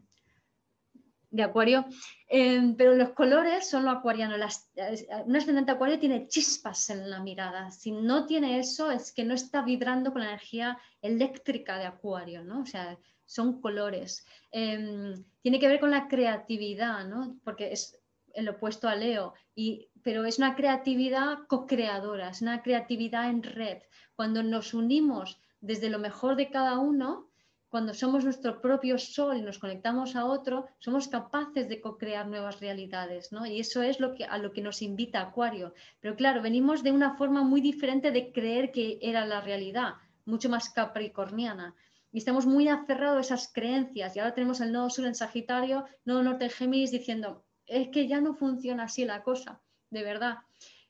[1.35, 1.85] de acuario,
[2.27, 4.35] em, pero los colores son lo acuariano.
[4.35, 7.71] un ascendente acuario tiene chispas en la mirada.
[7.71, 12.43] Si no tiene eso, es que no está vibrando con la energía eléctrica de acuario,
[12.43, 12.61] ¿no?
[12.61, 14.25] O sea, son colores.
[14.51, 17.37] Em, tiene que ver con la creatividad, ¿no?
[17.43, 17.99] Porque es,
[18.33, 23.79] el opuesto a Leo, y, pero es una creatividad co-creadora, es una creatividad en red.
[24.15, 27.29] Cuando nos unimos desde lo mejor de cada uno,
[27.69, 32.59] cuando somos nuestro propio sol y nos conectamos a otro, somos capaces de co-crear nuevas
[32.59, 33.45] realidades, ¿no?
[33.45, 35.73] Y eso es lo que, a lo que nos invita Acuario.
[35.99, 40.49] Pero claro, venimos de una forma muy diferente de creer que era la realidad, mucho
[40.49, 41.75] más capricorniana.
[42.11, 44.15] Y estamos muy aferrados a esas creencias.
[44.15, 48.07] Y ahora tenemos el nodo sur en Sagitario, nodo norte en Géminis, diciendo, es que
[48.07, 50.37] ya no funciona así la cosa, de verdad.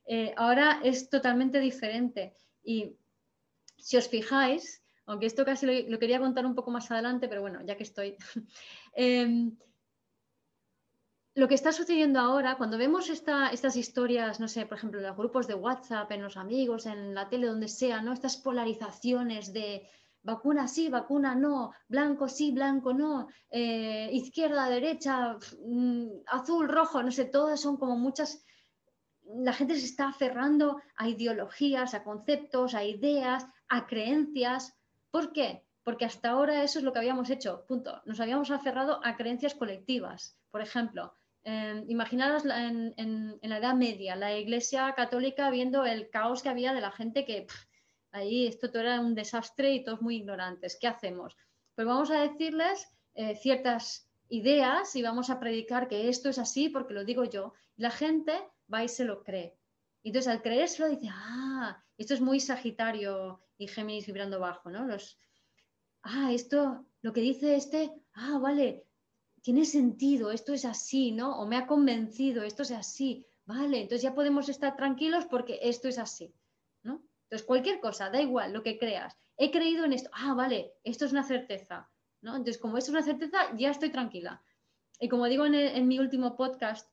[0.05, 2.35] Eh, ahora es totalmente diferente.
[2.63, 2.95] Y
[3.77, 7.59] si os fijáis, aunque esto casi lo, quería contar un poco más adelante, pero bueno,
[7.65, 8.15] ya que estoy.
[8.95, 9.55] Em,
[11.35, 15.17] lo que está sucediendo ahora, cuando vemos estas historias, no sé, por ejemplo, en los
[15.17, 18.13] grupos de WhatsApp, en los amigos, en la tele, donde sea, ¿no?
[18.13, 19.85] Estas polarizaciones de
[20.23, 27.11] vacuna sí, vacuna no, blanco sí, blanco no, eh, izquierda, derecha, mm, azul, rojo, no
[27.11, 28.45] sé, todas son como muchas
[29.27, 34.75] la gente se está aferrando a ideologías, a conceptos, a ideas, a creencias
[35.15, 35.63] ¿Por qué?
[35.85, 38.01] Porque hasta ahora eso es lo que habíamos hecho, punto.
[38.03, 40.37] Nos habíamos aferrado a creencias colectivas.
[40.51, 41.13] Por ejemplo,
[41.45, 46.81] eh, imaginaros en, la Edad Media, la Iglesia Católica viendo el caos que había de
[46.81, 47.47] la gente que
[48.11, 50.77] ahí esto todo era un desastre y todos muy ignorantes.
[50.81, 51.37] ¿Qué hacemos?
[51.75, 56.67] Pues vamos a decirles eh, ciertas ideas y vamos a predicar que esto es así
[56.67, 57.53] porque lo digo yo.
[57.77, 58.33] La gente
[58.67, 59.55] va y se lo cree.
[60.03, 64.87] Entonces, al creérselo, dice, ah, esto es muy Sagitario y Géminis vibrando bajo, ¿no?
[66.03, 68.85] Ah, esto, lo que dice este, ah, vale,
[69.41, 71.39] tiene sentido, esto es así, ¿no?
[71.39, 75.87] O me ha convencido, esto es así, vale, entonces ya podemos estar tranquilos porque esto
[75.87, 76.33] es así,
[76.83, 77.01] ¿no?
[77.23, 79.17] Entonces, cualquier cosa, da igual lo que creas.
[79.37, 81.89] He creído en esto, ah, vale, esto es una certeza,
[82.21, 82.35] ¿no?
[82.35, 84.43] Entonces, como esto es una certeza, ya estoy tranquila.
[84.99, 86.89] Y como digo en mi último podcast,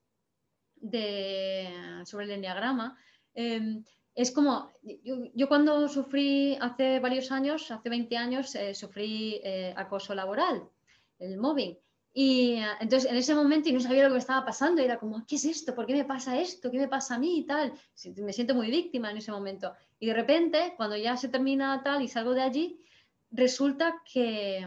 [2.05, 2.99] sobre el enneagrama,
[3.35, 4.71] em, es como,
[5.35, 10.69] yo, cuando sufrí hace varios años, hace 20 años, eh, sufrí eh, acoso laboral,
[11.19, 11.79] el mobbing.
[12.15, 14.99] Y eh, entonces en ese momento y no sabía lo que me estaba pasando, era
[14.99, 15.75] como, ¿qué es esto?
[15.75, 16.71] ¿Por qué me pasa esto?
[16.71, 17.73] ¿Qué me pasa a mí y tal?
[18.17, 19.73] Me siento muy víctima en ese momento.
[19.99, 22.81] Y de repente, cuando ya se termina tal y salgo de allí,
[23.31, 24.67] resulta que,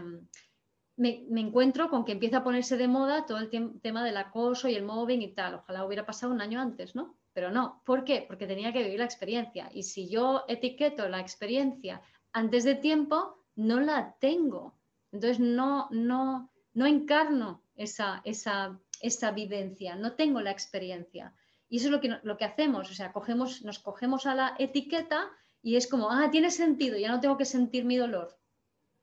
[0.98, 3.50] me, encuentro con que empieza a ponerse de moda todo el
[3.82, 5.56] tema del acoso y el mobbing y tal.
[5.56, 7.16] Ojalá hubiera pasado un año antes, ¿no?
[7.36, 7.82] Pero no.
[7.86, 8.24] ¿Por qué?
[8.26, 9.70] Porque tenía que vivir la experiencia.
[9.74, 14.80] Y si yo etiqueto la experiencia antes de tiempo, no la tengo.
[15.12, 21.34] Entonces no, no, no encarno esa, esa, esa vivencia, no tengo la experiencia.
[21.68, 24.56] Y eso es lo que, lo que hacemos, o sea, cogemos, nos cogemos a la
[24.58, 25.30] etiqueta
[25.62, 28.40] y es como, ah, tiene sentido, ya no tengo que sentir mi dolor,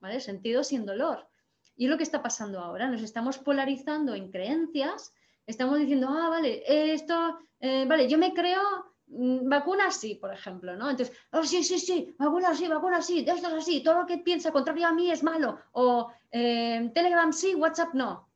[0.00, 0.20] ¿vale?
[0.20, 1.28] Sentido sin dolor.
[1.76, 2.88] Y es lo que está pasando ahora.
[2.88, 5.12] Nos estamos polarizando en creencias.
[5.46, 8.60] Estamos diciendo, ah, vale, esto, eh, vale, yo me creo
[9.08, 10.90] mm, vacunas sí, por ejemplo, ¿no?
[10.90, 14.18] Entonces, oh, sí, sí, sí, vacunas sí, vacunas sí, esto es así, todo lo que
[14.18, 15.58] piensa contrario a mí es malo.
[15.72, 18.28] O eh, Telegram sí, WhatsApp no.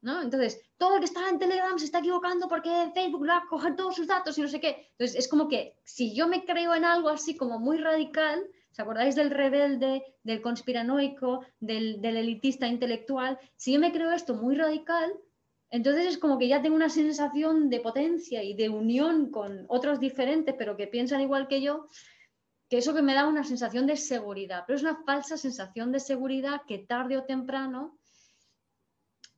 [0.00, 0.20] ¿No?
[0.20, 3.76] Entonces, todo el que está en Telegram se está equivocando porque Facebook va a coger
[3.76, 4.88] todos sus datos y no sé qué.
[4.98, 8.80] Entonces, es como que si yo me creo en algo así como muy radical, ¿Os
[8.80, 13.38] acordáis del rebelde, del conspiranoico, del, elitista intelectual?
[13.56, 15.12] Si yo me creo esto muy radical,
[15.72, 19.98] entonces es como que ya tengo una sensación de potencia y de unión con otros
[19.98, 21.88] diferentes, pero que piensan igual que yo,
[22.68, 25.98] que eso que me da una sensación de seguridad, pero es una falsa sensación de
[25.98, 27.98] seguridad que tarde o temprano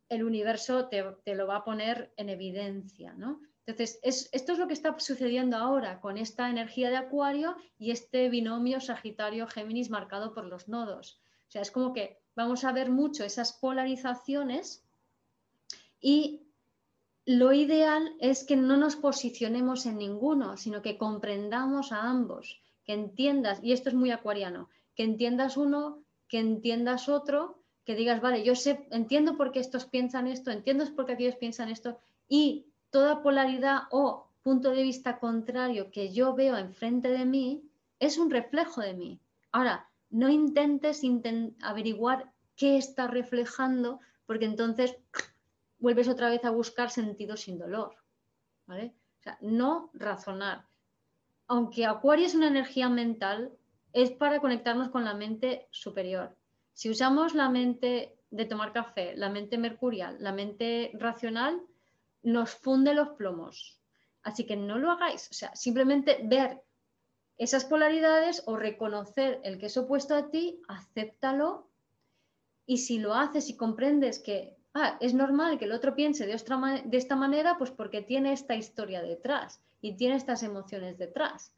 [0.08, 3.40] el universo te, lo va a poner en evidencia, ¿no?
[3.64, 8.28] Entonces, esto es lo que está sucediendo ahora con esta energía de Acuario y este
[8.28, 11.20] binomio Sagitario-Géminis marcado por los nodos.
[11.48, 14.83] O sea, es como que vamos a ver mucho esas polarizaciones
[16.06, 16.42] y
[17.24, 22.92] lo ideal es que no nos posicionemos en ninguno, sino que comprendamos a ambos, que
[22.92, 28.44] entiendas, y esto es muy acuariano, que entiendas uno, que entiendas otro, que digas, vale,
[28.44, 32.66] yo sé, entiendo por qué estos piensan esto, entiendo por qué aquellos piensan esto, y
[32.90, 37.62] toda polaridad o punto de vista contrario que yo veo enfrente de mí
[37.98, 39.20] es un reflejo de mí.
[39.52, 41.00] Ahora, no intentes
[41.62, 44.98] averiguar qué está reflejando, porque entonces
[45.84, 47.94] vuelves otra vez a buscar sentido sin dolor.
[48.66, 48.94] ¿vale?
[49.20, 50.64] O sea, no razonar.
[51.46, 53.52] Aunque Acuario es una energía mental,
[53.92, 56.34] es para conectarnos con la mente superior.
[56.72, 61.60] Si usamos la mente de tomar café, la mente mercurial, la mente racional,
[62.22, 63.78] nos funde los plomos.
[64.22, 65.28] Así que no lo hagáis.
[65.30, 66.62] O sea, simplemente ver
[67.36, 71.68] esas polaridades o reconocer el que es opuesto a ti, acéptalo.
[72.64, 76.34] Y si lo haces y comprendes que ah, es normal que el otro piense de,
[76.34, 81.54] esta manera, pues porque tiene esta historia detrás y tiene estas emociones detrás.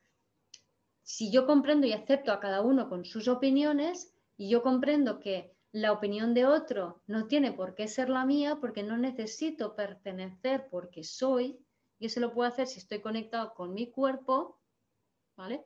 [1.02, 5.52] Si yo comprendo y acepto a cada uno con sus opiniones y yo comprendo que
[5.72, 10.68] la opinión de otro no tiene por qué ser la mía porque no necesito pertenecer
[10.70, 11.58] porque soy,
[11.98, 14.58] y eso lo puedo hacer si estoy conectado con mi cuerpo,
[15.36, 15.64] ¿vale?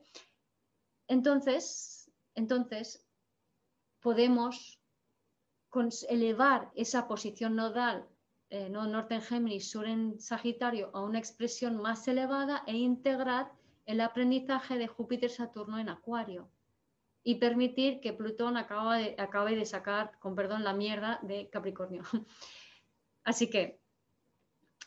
[1.07, 3.05] Entonces, entonces
[3.99, 4.80] podemos
[6.09, 8.05] elevar esa posición nodal,
[8.49, 13.51] eh, no norte en Géminis, sur en Sagitario, a una expresión más elevada e integrar
[13.85, 16.49] el aprendizaje de Júpiter-Saturno en Acuario
[17.23, 22.03] y permitir que Plutón acabe de sacar, con perdón, la mierda de Capricornio.
[23.23, 23.79] Así que,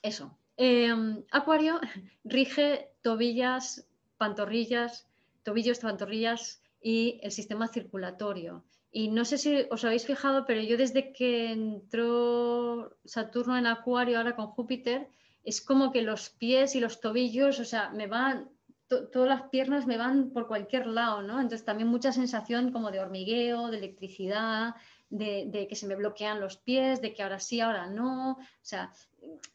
[0.03, 0.37] eso.
[0.57, 1.81] Em, Acuario
[2.25, 3.87] rige tobillas,
[4.19, 5.09] pantorrillas,
[5.43, 8.65] tobillos, pantorrillas y el sistema circulatorio.
[8.97, 14.19] Y no sé si os habéis fijado, pero yo desde que entró Saturno en Acuario
[14.19, 15.09] ahora con Júpiter,
[15.43, 18.51] es como que los pies y los tobillos, o sea, me van,
[18.87, 21.41] todas las piernas me van por cualquier lado, ¿no?
[21.41, 24.77] Entonces también mucha sensación como de hormigueo, de electricidad,
[25.11, 28.35] de, de, que se me bloquean los pies, de que ahora sí, ahora no.
[28.35, 28.93] O sea,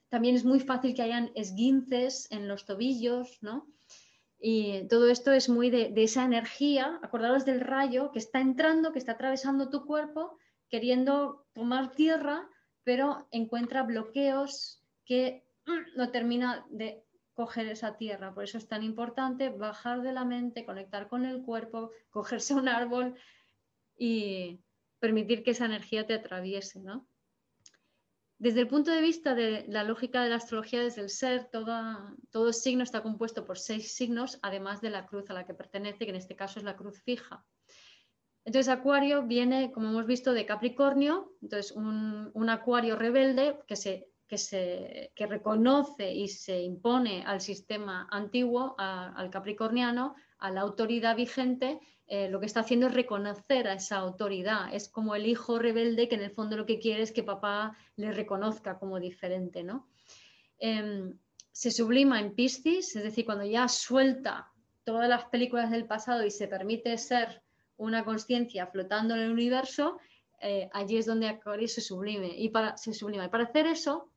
[0.10, 3.70] también es muy fácil que hayan esguinces en los tobillos, ¿no?
[4.40, 9.00] Y todo esto es muy de, esa energía, acordaros del rayo que está entrando, que
[9.00, 10.38] está atravesando tu cuerpo,
[10.70, 12.50] queriendo tomar tierra,
[12.84, 15.46] pero encuentra bloqueos que
[15.98, 18.34] no termina de coger esa tierra.
[18.34, 22.70] Por eso es tan importante bajar de la mente, conectar con el cuerpo, cogerse un
[22.70, 23.16] árbol
[23.98, 24.62] y
[25.00, 27.08] permitir que esa energía te atraviese, ¿no?
[28.40, 32.54] Desde el punto de vista de la lógica de la astrología, desde el ser, todo
[32.54, 36.12] signo está compuesto por seis signos, además de la cruz a la que pertenece, que
[36.12, 37.46] en este caso es la cruz fija.
[38.46, 44.38] Entonces, Acuario viene, como hemos visto, de Capricornio, entonces un, Acuario rebelde que, se, que,
[44.38, 51.82] se, que reconoce y se impone al sistema antiguo, al capricorniano, a la autoridad vigente
[52.12, 54.74] eh, lo que está haciendo es reconocer a esa autoridad.
[54.74, 57.78] Es como el hijo rebelde que en el fondo lo que quiere es que papá
[57.98, 59.62] le reconozca como diferente.
[59.64, 59.88] ¿no?
[60.58, 61.14] Em,
[61.52, 64.52] se sublima en Piscis, es decir, cuando ya suelta
[64.84, 67.44] todas las películas del pasado y se permite ser
[67.78, 70.00] una conciencia flotando en el universo,
[70.42, 72.34] eh, allí es donde Acuario se sublime.
[72.36, 73.26] Y para, se sublima.
[73.26, 74.10] Y para hacer eso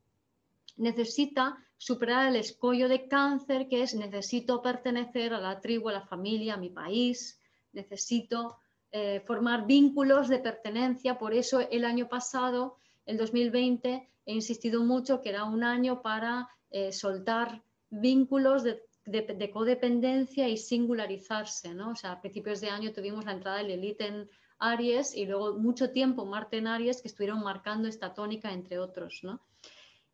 [0.78, 6.06] necesita superar el escollo de cáncer, que es necesito pertenecer a la tribu, a la
[6.06, 7.38] familia, a mi país,
[7.72, 8.56] necesito
[8.94, 11.18] eh, formar vínculos de pertenencia.
[11.18, 16.48] Por eso el año pasado, el 2020, he insistido mucho que era un año para
[16.70, 21.74] eh, soltar vínculos de, codependencia y singularizarse.
[21.74, 21.92] ¿no?
[21.92, 25.58] O sea, a principios de año tuvimos la entrada del Elite en Aries y luego
[25.58, 29.22] mucho tiempo Marte en Aries que estuvieron marcando esta tónica, entre otros.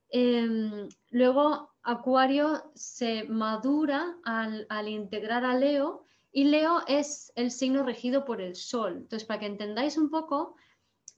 [0.09, 6.08] Em, luego, Acuario se madura al integrar a Leo
[6.39, 8.99] y Leo es el signo regido por el Sol.
[8.99, 10.55] Entonces, para que entendáis un poco,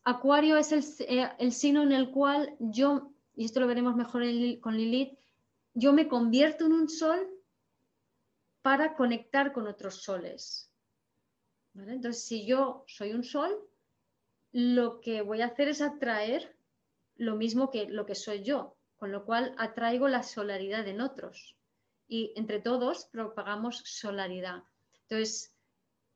[0.02, 4.22] Acuario es el, eh, signo en el cual yo, y esto lo veremos mejor
[4.60, 5.18] con Lilith,
[5.74, 7.28] yo me convierto en un sol
[8.62, 10.72] para conectar con otros soles.
[11.74, 13.54] Entonces, si yo soy un sol,
[14.52, 16.56] lo que voy a hacer es atraer
[17.16, 21.58] lo mismo que lo que soy yo, con lo cual atraigo la solaridad en otros.
[22.08, 24.62] Y entre todos propagamos solaridad.
[25.10, 25.52] Entonces,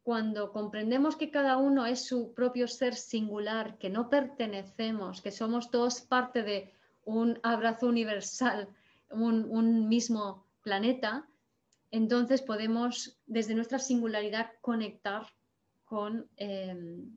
[0.04, 5.72] cuando comprendemos que cada uno es su propio ser singular, que no pertenecemos, que somos
[5.72, 6.72] todos parte de
[7.04, 8.68] un abrazo universal,
[9.10, 11.26] un, mismo planeta,
[11.90, 15.26] entonces podemos desde nuestra singularidad conectar
[15.84, 17.16] con em,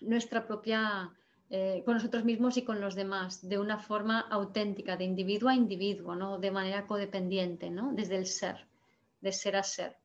[0.00, 1.10] nuestra propia,
[1.50, 5.54] eh, con nosotros mismos y con los demás, de una forma auténtica, de individuo a
[5.56, 6.38] individuo, ¿no?
[6.38, 7.92] de manera codependiente, ¿no?
[7.92, 8.68] desde el ser,
[9.20, 10.01] de ser a ser.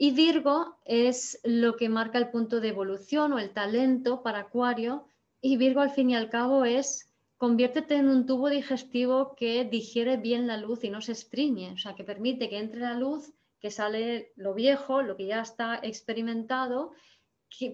[0.00, 5.08] Y Virgo es lo que marca el punto de evolución o el talento para Acuario.
[5.40, 10.16] Y Virgo al fin y al cabo es conviértete en un tubo digestivo que digiere
[10.16, 13.32] bien la luz y no se estriñe, o sea, que permite que entre la luz,
[13.60, 16.92] que sale lo viejo, lo que ya está experimentado,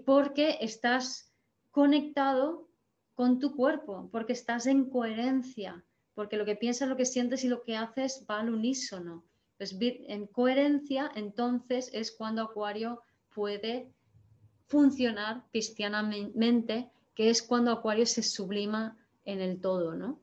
[0.06, 1.32] porque estás
[1.70, 2.68] conectado
[3.14, 7.48] con tu cuerpo, porque estás en coherencia, porque lo que piensas, lo que sientes y
[7.48, 9.24] lo que haces va al unísono.
[9.72, 13.02] En coherencia, entonces es cuando Acuario
[13.34, 13.92] puede
[14.66, 20.20] funcionar cristianamente, que es cuando Acuario se sublima en el todo, ¿no?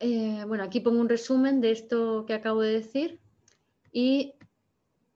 [0.00, 3.20] Eh, bueno, aquí pongo un resumen de esto que acabo de decir
[3.92, 4.34] y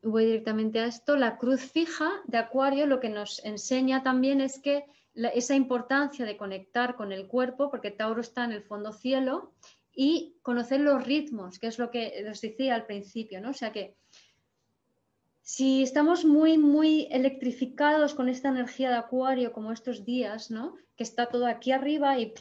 [0.03, 1.17] voy directamente a esto.
[1.17, 6.37] La cruz fija de Acuario lo que nos enseña también es que esa importancia de
[6.37, 9.53] conectar con el cuerpo, porque Tauro está en el fondo cielo,
[9.95, 13.51] y conocer los ritmos, que es lo que os decía al principio, ¿no?
[13.51, 13.97] O sea que
[15.45, 20.77] si estamos muy, muy electrificados con esta energía de acuario como estos días, ¿no?
[20.97, 22.33] Que está todo aquí arriba y,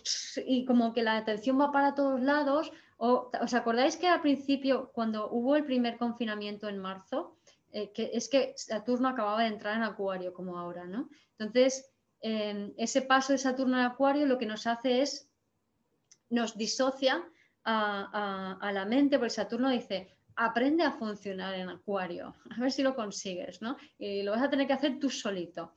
[0.45, 2.72] y como que la atención va para todos lados.
[2.97, 7.36] O, ¿Os acordáis que al principio, cuando hubo el primer confinamiento en marzo,
[7.74, 11.10] eh, que es que Saturno acababa de entrar en acuario como ahora, ¿no?
[11.38, 11.91] Entonces,
[12.22, 15.28] em, ese paso de Saturno en acuario lo que nos hace es,
[16.30, 17.28] nos disocia
[17.66, 22.95] a, la mente, porque Saturno dice, aprende a funcionar en acuario, a ver si lo
[22.95, 23.78] consigues, ¿no?
[23.97, 25.74] Y lo vas a tener que hacer tú solito.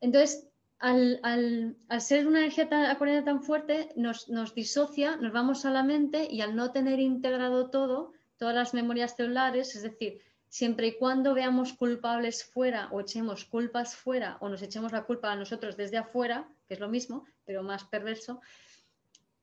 [0.00, 0.48] Entonces,
[0.78, 6.26] al, ser una energía tan, acuariana tan fuerte, nos, disocia, nos vamos a la mente
[6.28, 11.34] y al no tener integrado todo, todas las memorias celulares, es decir, siempre y cuando
[11.34, 15.98] veamos culpables fuera o echemos culpas fuera o nos echemos la culpa a nosotros desde
[15.98, 18.40] afuera, que es lo mismo, pero más perverso,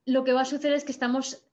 [0.10, 1.44] lo que va a suceder es que estamos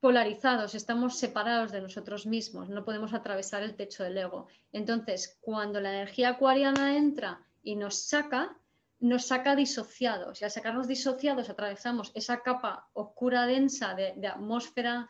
[0.00, 4.46] polarizados, estamos separados de nosotros mismos, no podemos atravesar el techo del ego.
[4.72, 8.56] Entonces, cuando la energía acuariana entra y nos saca,
[9.00, 15.08] nos saca disociados y al sacarnos disociados atravesamos esa capa oscura densa de, atmósfera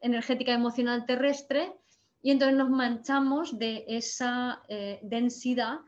[0.00, 1.74] energética emocional terrestre
[2.22, 5.80] y entonces nos manchamos de esa eh, densidad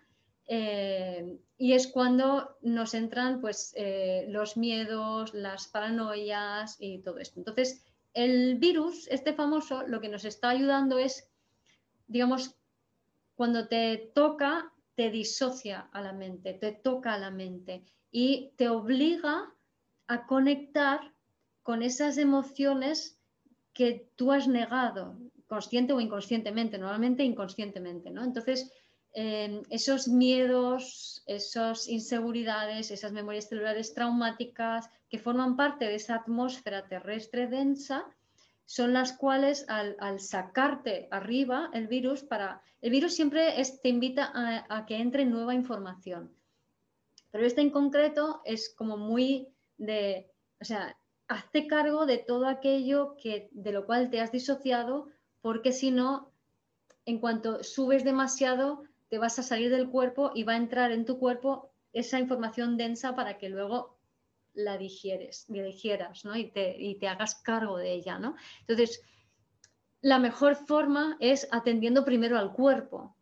[0.46, 7.40] eh, y es cuando nos entran pues, eh, los miedos, las paranoias y todo esto.
[7.40, 7.84] Entonces,
[8.14, 11.30] el virus, este famoso, lo que nos está ayudando es,
[12.06, 12.56] digamos,
[13.34, 18.68] cuando te toca, te disocia a la mente, te toca a la mente y te
[18.68, 19.54] obliga
[20.06, 21.12] a conectar
[21.62, 23.18] con esas emociones
[23.72, 28.22] que tú has negado, consciente o inconscientemente, normalmente inconscientemente, ¿no?
[28.22, 28.70] Entonces,
[29.14, 36.88] eh, esos miedos, esas inseguridades, esas memorias celulares traumáticas, que forman parte de esa atmósfera
[36.88, 38.06] terrestre densa,
[38.64, 44.86] son las cuales al, sacarte arriba el virus, para el virus siempre te invita a,
[44.86, 46.34] que entre nueva información.
[47.30, 50.96] Pero este en concreto es como muy de, o sea,
[51.28, 55.08] hazte cargo de todo aquello que, de lo cual te has disociado,
[55.42, 56.32] porque si no,
[57.04, 61.04] en cuanto subes demasiado, te vas a salir del cuerpo y va a entrar en
[61.04, 63.98] tu cuerpo esa información densa para que luego
[64.54, 66.34] la digieres, digieras ¿no?
[66.34, 68.18] y, te, hagas cargo de ella.
[68.18, 68.36] ¿no?
[68.60, 69.02] Entonces,
[70.00, 73.14] la mejor forma es atendiendo primero al cuerpo,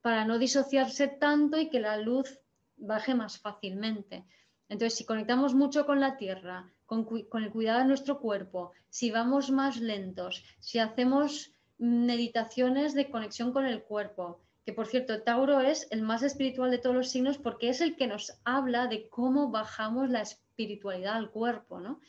[0.00, 2.38] para no disociarse tanto y que la luz
[2.76, 4.24] baje más fácilmente.
[4.68, 7.04] Entonces, si conectamos mucho con la tierra, con,
[7.42, 13.66] el cuidado de nuestro cuerpo, si vamos más lentos, si hacemos meditaciones de conexión con
[13.66, 17.68] el cuerpo, que por cierto, Tauro es el más espiritual de todos los signos porque
[17.68, 22.00] es el que nos habla de cómo bajamos la espiritualidad al cuerpo, ¿no?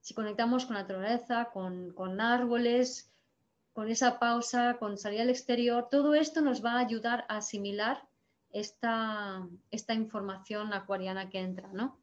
[0.00, 3.10] Si conectamos con la naturaleza, con, árboles,
[3.72, 8.06] con esa pausa, con salir al exterior, todo esto nos va a ayudar a asimilar
[8.52, 11.98] esta, esta información acuariana que entra, ¿no?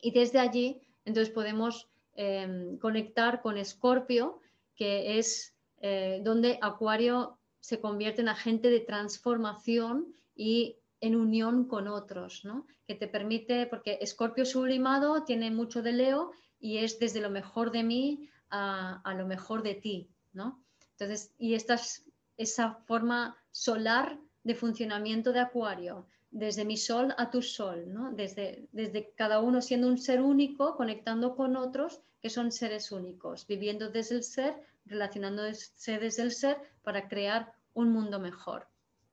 [0.00, 4.40] Y desde allí, entonces podemos em, conectar con Escorpio,
[4.76, 7.37] que es eh, donde Acuario
[7.68, 12.66] se convierte en agente de transformación y en unión con otros, ¿no?
[12.86, 17.70] que te permite, porque Escorpio sublimado tiene mucho de Leo y es desde lo mejor
[17.70, 20.08] de mí a, lo mejor de ti.
[20.32, 20.64] ¿no?
[20.92, 22.06] Entonces, y esta es
[22.38, 28.10] esa forma solar de funcionamiento de Acuario, desde mi sol a tu sol, ¿no?
[28.12, 33.46] desde, desde cada uno siendo un ser único, conectando con otros que son seres únicos,
[33.46, 34.54] viviendo desde el ser,
[34.86, 38.66] relacionándose desde el ser para crear un mundo mejor.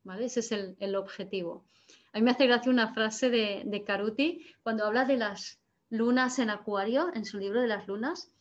[0.04, 0.26] ¿vale?
[0.26, 1.66] Ese es el, objetivo.
[2.14, 5.60] A mí me hace gracia una frase de, de Caruti cuando habla de las
[5.90, 8.32] lunas en Acuario, en su libro de las lunas,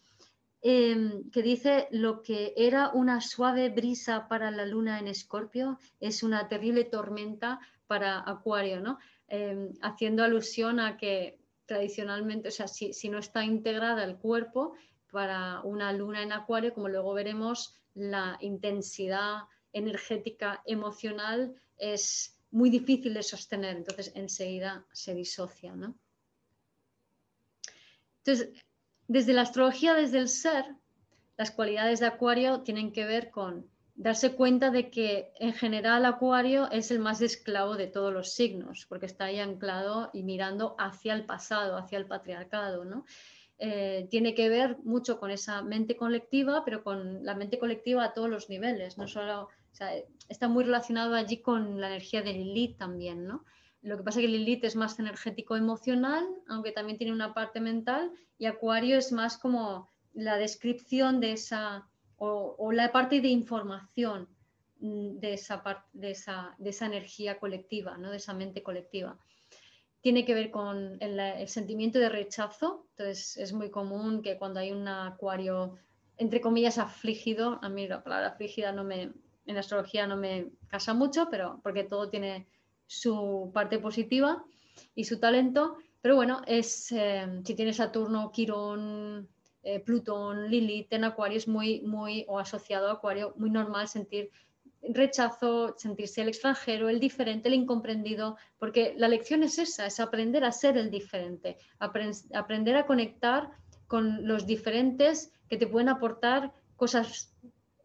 [0.62, 6.22] em, que dice lo que era una suave brisa para la luna en Escorpio es
[6.22, 8.98] una terrible tormenta para Acuario, ¿no?
[9.28, 14.74] Em, haciendo alusión a que tradicionalmente, o sea, si, si, no está integrada el cuerpo
[15.10, 19.44] para una luna en Acuario, como luego veremos, la intensidad
[19.74, 25.74] energética emocional es muy difícil de sostener, entonces enseguida se disocia.
[25.74, 25.98] ¿no?
[28.18, 28.54] Entonces,
[29.06, 30.64] desde la astrología, desde el ser,
[31.36, 36.70] las cualidades de Acuario tienen que ver con darse cuenta de que en general Acuario
[36.70, 41.14] es el más esclavo de todos los signos, porque está ahí anclado y mirando hacia
[41.14, 43.04] el pasado, hacia el patriarcado, ¿no?
[43.58, 48.12] Eh, tiene que ver mucho con esa mente colectiva, pero con la mente colectiva a
[48.12, 49.48] todos los niveles, no solo
[50.28, 53.44] está muy relacionado allí con la energía de Lilith también, ¿no?
[53.84, 57.60] Lo que pasa es que Lilith es más energético emocional, aunque también tiene una parte
[57.60, 64.28] mental, y Acuario es más como la descripción de esa, o, la parte de información
[64.80, 65.62] mm, de esa,
[66.00, 68.10] esa, de esa energía colectiva, ¿no?
[68.10, 69.18] de esa mente colectiva.
[70.00, 74.72] Tiene que ver con el, sentimiento de rechazo, entonces es muy común que cuando hay
[74.72, 75.76] un acuario,
[76.16, 79.12] entre comillas, afligido, a mí la palabra afligida no me,
[79.46, 82.46] en astrología no me casa mucho, pero porque todo tiene
[82.86, 84.44] su parte positiva
[84.94, 89.28] y su talento, pero bueno, es, eh, si tiene Saturno, Quirón,
[89.62, 94.30] eh, Plutón, Lilith en Acuario es muy, muy, o asociado a Acuario, muy normal sentir
[94.86, 100.44] rechazo, sentirse el extranjero, el diferente, el incomprendido, porque la lección es esa, es aprender
[100.44, 103.50] a ser el diferente, aprender a conectar
[103.86, 107.34] con los diferentes que te pueden aportar cosas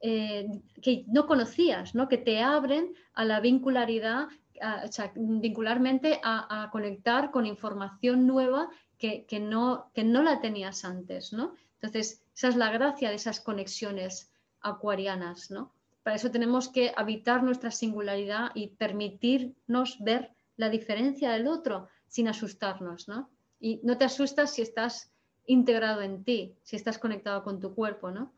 [0.02, 0.47] eh,
[0.82, 2.08] que no conocías, ¿no?
[2.08, 4.28] que te abren a la vincularidad,
[5.16, 11.34] vincularmente a, conectar con información nueva que, no, que no la tenías antes.
[11.34, 11.54] ¿no?
[11.76, 14.32] Entonces, esa es la gracia de esas conexiones
[14.62, 15.74] acuarianas, ¿no?
[16.04, 22.28] Para eso tenemos que habitar nuestra singularidad y permitirnos ver la diferencia del otro sin
[22.28, 23.30] asustarnos, ¿no?
[23.60, 25.12] Y no te asustas si estás
[25.45, 28.34] integrado en ti, si estás conectado con tu cuerpo, ¿no?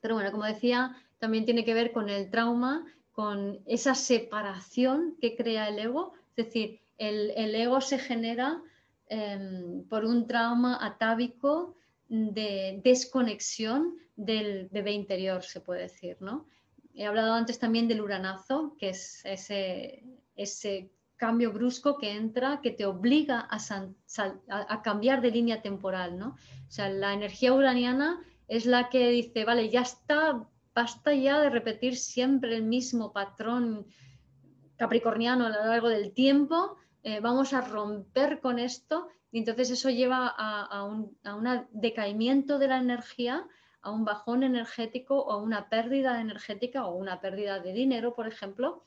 [0.00, 5.36] Pero bueno, como decía, también tiene que ver con el trauma, con esa separación que
[5.36, 8.62] crea el ego, es decir, el, ego se genera
[9.08, 11.76] em, por un trauma atávico
[12.08, 16.46] de desconexión del bebé interior, se puede decir, ¿no?
[16.94, 20.02] He hablado antes también del uranazo, que es ese,
[20.34, 23.58] ese cambio brusco que entra, que te obliga a,
[24.48, 26.36] a, cambiar de línea temporal, ¿no?
[26.66, 31.50] O sea, la energía uraniana es la que dice, vale, ya está, basta ya de
[31.50, 33.86] repetir siempre el mismo patrón
[34.76, 39.90] capricorniano a lo largo del tiempo, eh, vamos a romper con esto y entonces eso
[39.90, 41.16] lleva a, un
[41.72, 43.46] decaimiento de la energía,
[43.82, 48.26] a un bajón energético o a una pérdida energética o una pérdida de dinero, por
[48.26, 48.84] ejemplo,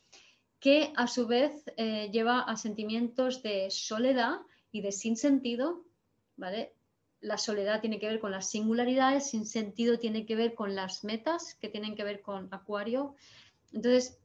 [0.60, 4.40] que a su vez eh, lleva a sentimientos de soledad
[4.72, 5.84] y de sinsentido,
[6.38, 6.74] ¿vale?
[7.22, 11.04] La soledad tiene que ver con las singularidades, sin sentido tiene que ver con las
[11.04, 13.16] metas, que tienen que ver con Acuario.
[13.72, 14.18] Entonces,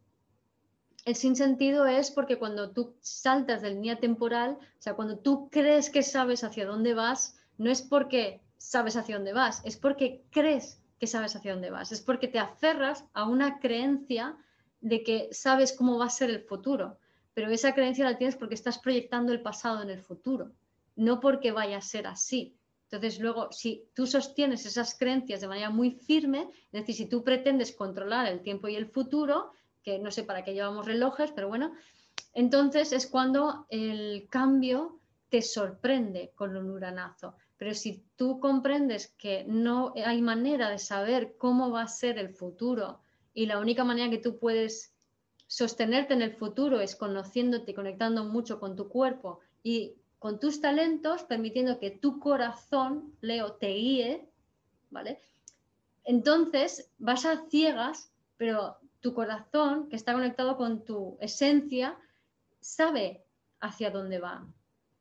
[1.05, 5.89] el sinsentido es porque cuando tú saltas de línea temporal, o sea, cuando tú crees
[5.89, 10.83] que sabes hacia dónde vas, no es porque sabes hacia dónde vas, es porque crees
[10.99, 14.37] que sabes hacia dónde vas, es porque te aferras a una creencia
[14.81, 16.99] de que sabes cómo va a ser el futuro,
[17.35, 20.53] pero esa creencia la tienes porque estás proyectando el pasado en el futuro,
[20.97, 22.56] no porque vaya a ser así.
[22.91, 27.25] Entonces, luego, si tú sostienes esas creencias de manera muy firme, es decir, si tú
[27.25, 29.51] pretendes controlar el tiempo y el futuro,
[29.83, 31.73] que no sé para qué llevamos relojes, pero bueno,
[32.33, 37.35] entonces es cuando el cambio te sorprende con un uranazo.
[37.57, 42.31] Pero si tú comprendes que no hay manera de saber cómo va a ser el
[42.31, 43.01] futuro
[43.35, 44.95] y la única manera que tú puedes
[45.47, 49.95] sostenerte en el futuro es conociéndote conectando mucho con tu cuerpo y
[50.27, 54.29] con tus talentos, permitiendo que tu corazón, Leo, te guíe,
[54.91, 55.21] ¿vale?
[56.03, 61.97] Entonces vas a ciegas, pero tu corazón, que está conectado con tu esencia,
[62.59, 63.23] sabe
[63.61, 64.45] hacia dónde va.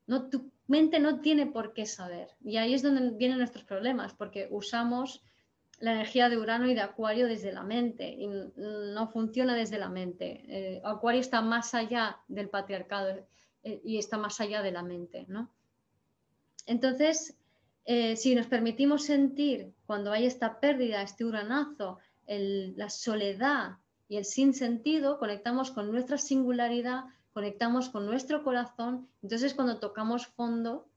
[0.06, 2.28] No, tu mente no tiene por qué saber.
[2.44, 5.24] Y ahí es donde vienen nuestros problemas, porque usamos
[5.80, 9.90] la energía de Urano y de Acuario desde la mente y no funciona desde la
[9.90, 10.44] mente.
[10.48, 13.26] Eh, Acuario está más allá del patriarcado
[13.84, 15.26] y está más allá de la mente.
[15.28, 15.50] ¿no?
[16.66, 17.36] Entonces,
[17.86, 24.26] eh, si nos permitimos sentir cuando hay esta pérdida, este uranazo, la soledad y el
[24.26, 30.88] sinsentido, conectamos con nuestra singularidad, conectamos con nuestro corazón, entonces cuando tocamos fondo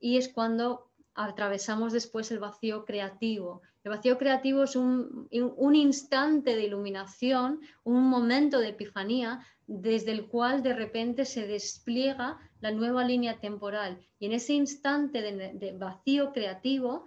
[0.00, 3.62] y es cuando atravesamos después el vacío creativo.
[3.84, 10.26] El vacío creativo es un, un, instante de iluminación, un momento de epifanía desde el
[10.26, 14.06] cual de repente se despliega la nueva línea temporal.
[14.18, 17.06] Y en ese instante de, vacío creativo,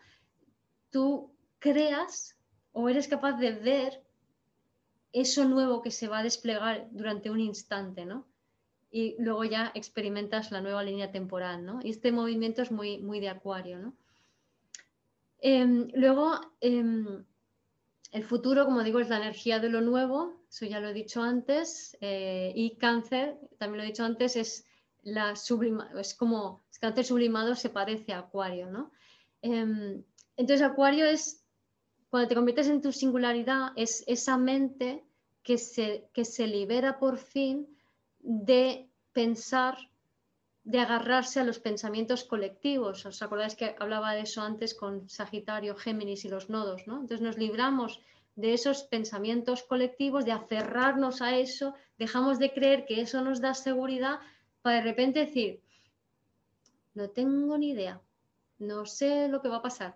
[0.89, 2.36] tú creas
[2.72, 4.03] o eres capaz de ver
[5.12, 8.28] eso nuevo que se va a desplegar durante un instante, ¿no?
[8.91, 11.80] Y luego ya experimentas la nueva línea temporal, ¿no?
[11.84, 13.93] Y este movimiento es muy, muy de acuario, ¿no?
[15.39, 17.26] Em, luego, em,
[18.12, 21.22] el futuro, como digo, es la energía de lo nuevo, eso ya lo he dicho
[21.22, 24.66] antes, eh, y cáncer, también lo he dicho antes, es,
[25.03, 28.91] la sublima, es como cáncer sublimado se parece a acuario, ¿no?
[29.41, 30.03] Em,
[30.36, 31.43] entonces, acuario es
[32.10, 35.05] cuando te conviertes en tu singularidad, es esa mente
[35.43, 37.68] que se, que se libera por fin
[38.20, 39.78] de pensar
[40.68, 43.05] de agarrarse a los pensamientos colectivos.
[43.05, 46.88] ¿Os acordáis que hablaba de eso antes con Sagitario, Géminis y los nodos?
[46.88, 46.95] ¿no?
[46.99, 48.01] Entonces nos libramos
[48.36, 53.53] de esos pensamientos colectivos, de aferrarnos a eso, dejamos de creer que eso nos da
[53.53, 54.20] seguridad
[54.61, 55.61] para de repente decir,
[56.95, 58.01] no tengo ni idea,
[58.59, 59.95] no sé lo que va a pasar.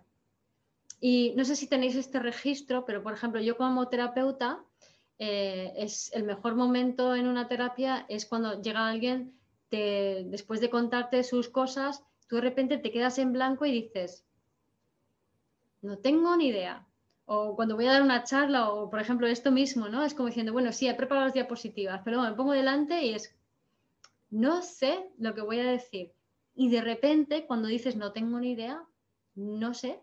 [1.02, 4.64] Y no sé si tenéis este registro, pero por ejemplo, yo como terapeuta,
[5.20, 9.41] eh, es el mejor momento en una terapia es cuando llega alguien
[9.78, 14.26] después de contarte sus cosas, tú de repente te quedas en blanco y dices,
[15.82, 16.88] no tengo ni idea.
[17.26, 20.04] O cuando voy a dar una charla, o por ejemplo esto mismo, ¿no?
[20.04, 23.36] Es como diciendo, bueno, sí, he preparado las diapositivas, pero me pongo delante y es,
[24.30, 26.14] no sé lo que voy a decir.
[26.56, 28.84] Y de repente, cuando dices, no tengo ni idea,
[29.36, 30.02] no sé,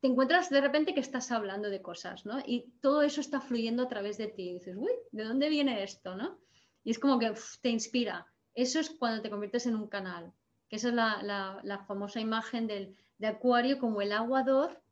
[0.00, 2.38] te encuentras de repente que estás hablando de cosas, ¿no?
[2.44, 4.52] Y todo eso está fluyendo a través de ti.
[4.52, 6.38] Dices, uy, ¿de dónde viene esto, no?
[6.84, 7.32] Y es como que
[7.62, 8.26] te inspira.
[8.54, 10.32] Eso es cuando te conviertes en un canal,
[10.68, 14.82] que esa es la, famosa imagen del, de Acuario como el aguador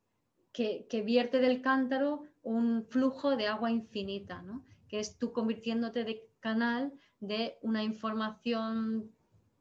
[0.52, 4.64] que, que, vierte del cántaro un flujo de agua infinita, ¿no?
[4.88, 9.10] que es tú convirtiéndote de canal de una información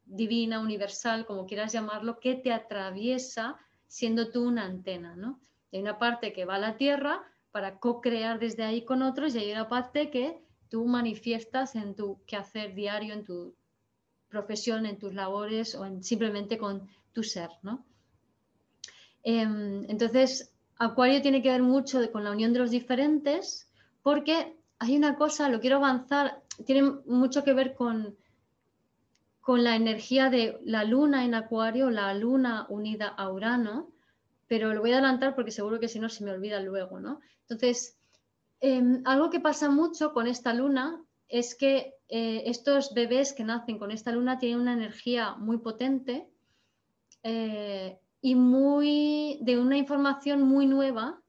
[0.04, 5.16] divina, universal, como quieras llamarlo, que te atraviesa siendo tú una antena.
[5.16, 5.40] ¿no?
[5.72, 9.38] Hay una parte que va a la Tierra para co-crear desde ahí con otros y
[9.38, 13.54] hay una parte que tú manifiestas en tu quehacer diario, en tu
[14.32, 17.84] profesión, en tus labores o simplemente con tu ser, ¿no?
[19.22, 23.68] Em, entonces, Acuario tiene que ver mucho con la unión de los diferentes
[24.02, 28.16] porque hay una cosa, lo quiero avanzar, tiene mucho que ver con,
[29.40, 33.90] con la energía de la luna en Acuario, la luna unida a Urano,
[34.48, 37.20] pero lo voy a adelantar porque seguro que si no se me olvida luego, ¿no?
[37.42, 37.96] Entonces,
[38.60, 41.00] em, algo que pasa mucho con esta luna
[41.32, 46.28] es que eh, estos bebés que nacen con esta luna tienen una energía muy potente
[47.22, 51.22] eh, y muy, de una información muy nueva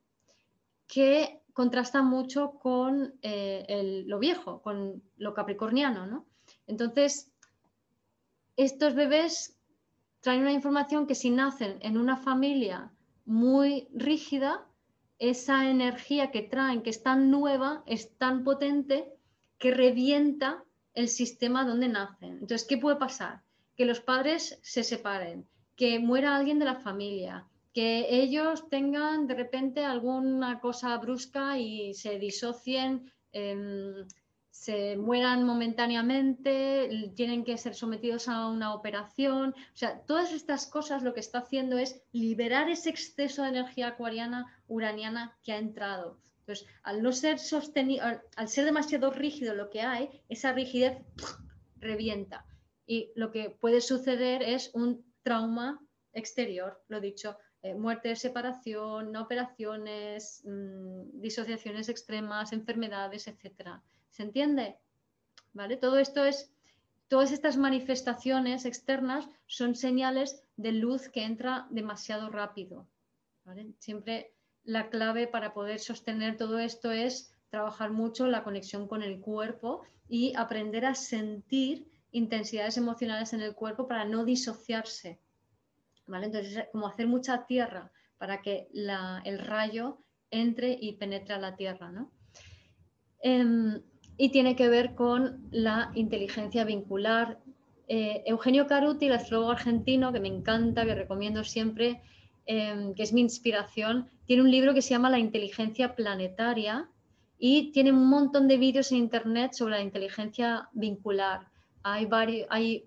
[0.87, 6.25] que contrasta mucho con eh, lo viejo, con lo capricorniano.
[6.67, 7.31] Entonces,
[8.57, 9.57] estos bebés
[10.19, 12.91] traen una información que si nacen en una familia
[13.23, 14.67] muy rígida,
[15.17, 19.13] esa energía que traen, que es tan nueva, es tan potente,
[19.57, 22.33] que revienta el sistema donde nacen.
[22.33, 23.41] Entonces, ¿qué puede pasar?
[23.75, 29.33] Que los padres se separen, que muera alguien de la familia, que ellos tengan de
[29.33, 34.05] repente alguna cosa brusca y se disocien, em,
[34.51, 39.55] se mueran momentáneamente, tienen que ser sometidos a una operación.
[39.57, 43.87] O sea, todas estas cosas lo que está haciendo es liberar ese exceso de energía
[43.87, 46.19] acuariana, uraniana que ha entrado.
[46.43, 48.03] Entonces, al no ser sostenido,
[48.35, 50.97] al, ser demasiado rígido lo que hay, esa rigidez
[51.77, 52.45] revienta.
[52.85, 55.79] Y lo que puede suceder es un trauma
[56.11, 63.79] exterior, lo dicho, eh, muerte, separación, operaciones, mm, disociaciones extremas, enfermedades, etc.
[64.09, 64.77] ¿Se entiende?
[65.53, 65.77] ¿Vale?
[65.77, 66.51] Todo esto es,
[67.07, 72.85] todas estas manifestaciones externas son señales de luz que entra demasiado rápido.
[73.79, 74.33] Siempre
[74.63, 79.83] la clave para poder sostener todo esto es trabajar mucho la conexión con el cuerpo
[80.07, 85.19] y aprender a sentir intensidades emocionales en el cuerpo para no disociarse.
[86.07, 86.27] ¿vale?
[86.27, 89.99] Entonces, como hacer mucha tierra para que el rayo
[90.31, 91.91] entre y penetre a la tierra.
[91.91, 92.11] ¿no?
[93.21, 93.81] Em,
[94.17, 97.39] y tiene que ver con la inteligencia vincular.
[97.87, 102.01] Eh, Eugenio Caruti, el astrólogo argentino, que me encanta, que recomiendo siempre,
[102.45, 106.89] Em, que es mi inspiración, tiene un libro que se llama La inteligencia planetaria
[107.39, 111.47] y tiene un montón de vídeos en internet sobre la inteligencia vincular.
[111.83, 112.85] Hay varios, hay,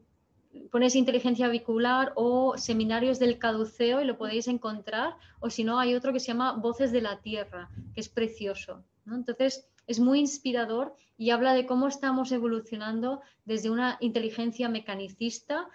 [0.71, 5.95] pones inteligencia vincular o seminarios del caduceo y lo podéis encontrar, o si no, hay
[5.95, 8.85] otro que se llama Voces de la Tierra, que es precioso.
[9.07, 15.67] Entonces, es muy inspirador y habla de cómo estamos evolucionando desde una inteligencia mecanicista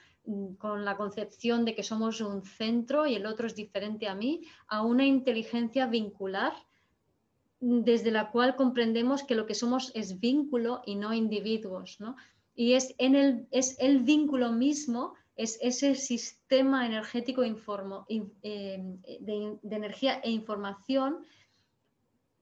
[0.57, 4.41] con la concepción de que somos un centro y el otro es diferente a mí,
[4.67, 6.53] a una inteligencia vincular
[7.59, 11.97] mm, desde la cual comprendemos que lo que somos es vínculo y no individuos.
[12.53, 17.55] Y es, en el, es el vínculo mismo, es ese sistema energético em,
[19.03, 21.25] de, energía e información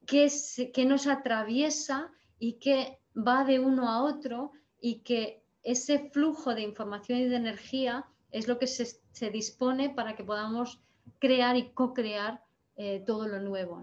[0.05, 0.27] que,
[0.73, 4.51] que nos atraviesa y que va de uno a otro
[4.81, 10.15] y que ese flujo de información y de energía es lo que se, dispone para
[10.15, 10.79] que podamos
[11.19, 12.43] crear y co-crear
[12.75, 13.81] eh, todo lo nuevo.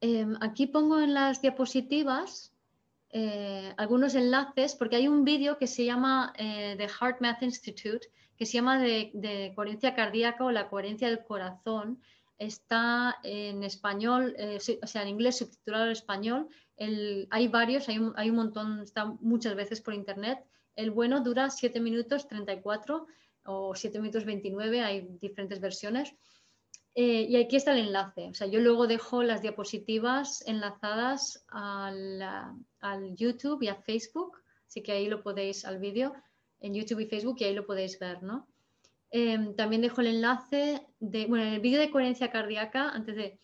[0.00, 2.52] Em, aquí pongo en las diapositivas
[3.10, 8.08] eh, algunos enlaces, porque hay un vídeo que se llama eh, The Heart Math Institute,
[8.36, 12.02] que se llama de, coherencia cardíaca o la coherencia del corazón.
[12.38, 14.36] Está en español,
[14.82, 16.48] o sea, en inglés subtitulado en español.
[16.78, 20.38] Hay varios, hay un, hay un montón, está muchas veces por internet.
[20.76, 23.06] El bueno dura 7 minutos 34
[23.46, 26.14] o 7 minutos 29, hay diferentes versiones.
[26.96, 28.28] Eh, y aquí está el enlace.
[28.28, 32.22] O sea, yo luego dejo las diapositivas enlazadas al,
[32.80, 36.14] al, YouTube y a Facebook, así que ahí lo podéis, al vídeo,
[36.60, 38.46] en YouTube y Facebook, y ahí lo podéis ver, ¿no?
[39.10, 43.38] Em, también dejo el enlace de, bueno, en el vídeo de coherencia cardíaca, antes de,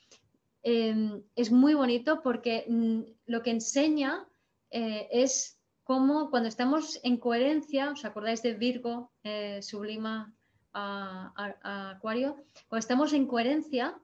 [0.63, 4.27] em, es muy bonito porque mm, lo que enseña
[4.71, 10.33] eh, es cómo cuando estamos en coherencia, ¿os acordáis de Virgo, eh, Sublima,
[10.73, 12.37] a, Acuario,
[12.69, 13.99] cuando estamos en coherencia,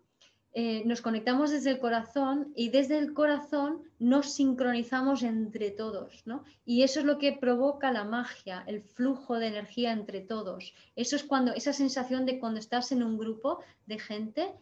[0.52, 6.44] eh, nos conectamos desde el corazón y desde el corazón nos sincronizamos entre todos, ¿no?
[6.64, 10.72] Y eso es lo que provoca la magia, el flujo de energía entre todos.
[10.96, 14.54] Eso es cuando, esa sensación de cuando estás en un grupo de gente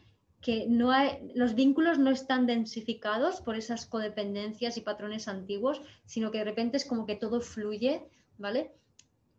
[0.45, 6.31] que no hay, los vínculos no están densificados por esas codependencias y patrones antiguos, sino
[6.31, 8.07] que de repente es como que todo fluye,
[8.39, 8.71] ¿vale?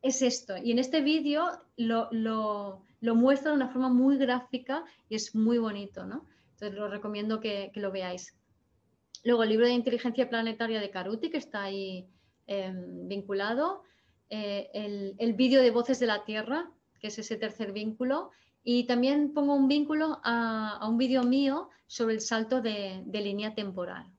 [0.05, 0.55] es esto.
[0.57, 6.05] Y en este vídeo lo, muestra de una forma muy gráfica y es muy bonito,
[6.05, 6.27] ¿no?
[6.51, 8.35] Entonces lo recomiendo que, lo veáis.
[9.23, 12.07] Luego el libro de inteligencia planetaria de Caruti, que está ahí
[12.45, 13.81] em, vinculado.
[14.29, 14.69] Eh,
[15.17, 18.29] el, vídeo de Voces de la Tierra, que es ese tercer vínculo.
[18.67, 24.11] Y también pongo un vínculo a, un vídeo mío sobre el salto de, línea temporal.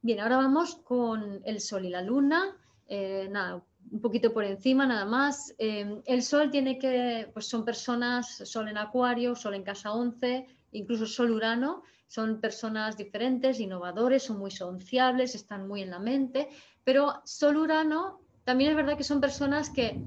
[0.00, 2.56] Bien, ahora vamos con el Sol y la Luna.
[2.86, 5.52] Eh, nada, un poquito por encima nada más.
[5.58, 10.46] Em, el Sol tiene que, pues son personas, Sol en Acuario, Sol en Casa 11,
[10.70, 16.48] incluso Sol Urano, son personas diferentes, innovadores, son muy sociables, están muy en la mente,
[16.84, 20.00] pero Sol Urano también es verdad que son personas que,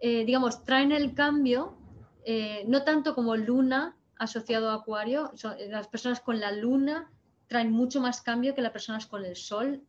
[0.00, 1.76] eh, digamos, traen el cambio,
[2.24, 5.32] eh, no tanto como Luna asociado a Acuario,
[5.68, 7.10] las personas con la Luna
[7.48, 9.82] traen mucho más cambio que las personas con el Sol,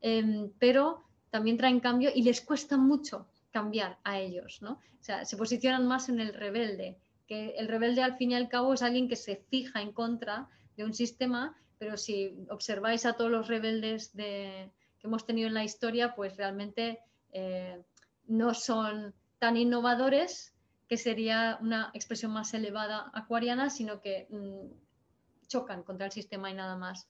[0.00, 4.72] em, pero también traen cambio y les cuesta mucho cambiar a ellos, ¿no?
[4.72, 8.48] O sea, se posicionan más en el rebelde, que el rebelde al fin y al
[8.48, 13.14] cabo es alguien que se fija en contra de un sistema, pero si observáis a
[13.14, 14.70] todos los rebeldes que
[15.02, 17.00] hemos tenido en la historia, pues realmente
[17.32, 17.82] eh,
[18.26, 20.54] no son tan innovadores,
[20.92, 26.54] que sería una expresión más elevada acuariana, sino que mm, chocan contra el sistema y
[26.54, 27.08] nada más.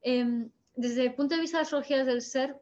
[0.00, 2.60] Em, desde el punto de vista de las astrologías del ser,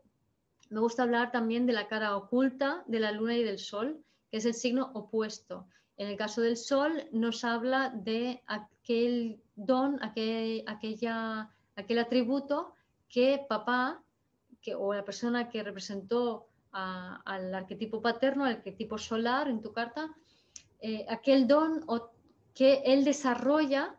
[0.68, 4.36] me gusta hablar también de la cara oculta de la luna y del sol, que
[4.36, 5.66] es el signo opuesto.
[5.96, 12.74] En el caso del sol nos habla de aquel don, aquel, aquella, aquel atributo
[13.08, 14.02] que papá
[14.60, 20.14] que, o la persona que representó al arquetipo paterno, al arquetipo solar en tu carta,
[20.80, 21.84] eh, aquel don
[22.54, 23.96] que él desarrolla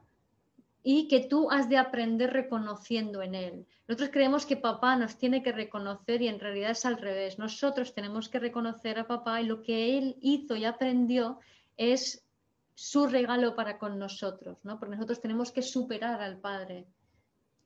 [0.83, 3.67] y que tú has de aprender reconociendo en él.
[3.87, 7.37] Nosotros creemos que papá nos tiene que reconocer y en realidad es al revés.
[7.37, 11.39] Nosotros tenemos que reconocer a papá y lo que él hizo y aprendió
[11.77, 12.25] es
[12.73, 14.79] su regalo para con nosotros, ¿no?
[14.79, 16.87] Porque nosotros tenemos que superar al padre,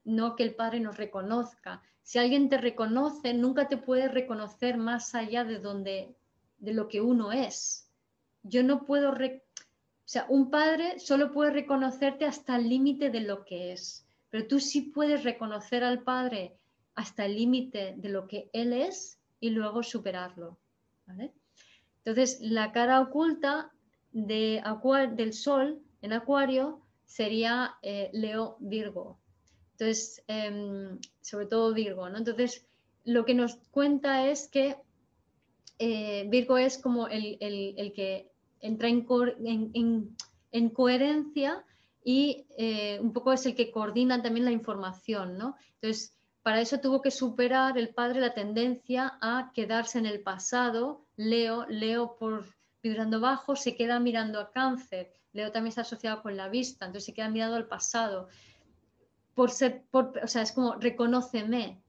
[0.04, 1.82] no que el padre nos reconozca.
[2.02, 6.16] Si alguien te reconoce, nunca te puede reconocer más allá de donde
[6.58, 7.85] de lo que uno es.
[8.48, 9.12] Yo no puedo
[10.06, 14.46] o sea, un padre solo puede reconocerte hasta el límite de lo que es, pero
[14.48, 16.56] tú sí puedes reconocer al padre
[16.94, 20.60] hasta el límite de lo que él es y luego superarlo.
[21.98, 23.72] Entonces, la cara oculta
[24.12, 24.62] de
[25.16, 29.20] del sol en Acuario sería eh, Leo Virgo.
[29.72, 32.20] Entonces, em, sobre todo Virgo, ¿no?
[32.20, 32.68] Entonces,
[33.06, 34.78] lo que nos cuenta es que
[35.80, 40.16] eh, Virgo es como el, el que entra en,
[40.74, 41.66] coherencia
[42.04, 45.56] y eh, un poco es el que coordina también la información, ¿no?
[45.82, 51.06] Entonces, para eso tuvo que superar el padre la tendencia a quedarse en el pasado.
[51.16, 52.46] Leo, Leo por
[52.84, 55.12] vibrando bajo, se queda mirando a cáncer.
[55.34, 58.30] Leo también está asociado con la vista, entonces se queda mirando al pasado.
[59.34, 61.82] Por ser, o sea, es como reconóceme,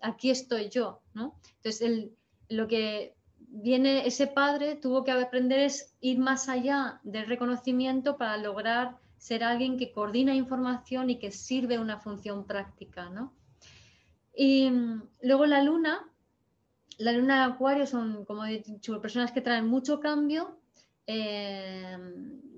[0.00, 1.38] aquí estoy yo, ¿no?
[1.56, 2.16] Entonces, el,
[2.48, 3.14] lo que
[3.50, 9.42] viene ese padre, tuvo que aprender es ir más allá del reconocimiento para lograr ser
[9.42, 13.32] alguien que coordina información y que sirve una función práctica, ¿no?
[14.34, 16.08] Y mm, luego la luna,
[16.98, 20.58] la luna de Acuario son, como he dicho, personas que traen mucho cambio,
[21.06, 21.96] eh,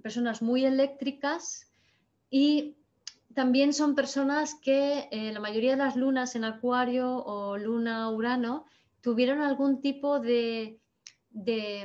[0.03, 1.71] personas muy eléctricas
[2.29, 2.77] y
[3.35, 8.67] también son personas que eh, la mayoría de las lunas en Acuario o Luna Urano
[9.01, 10.79] tuvieron algún tipo de,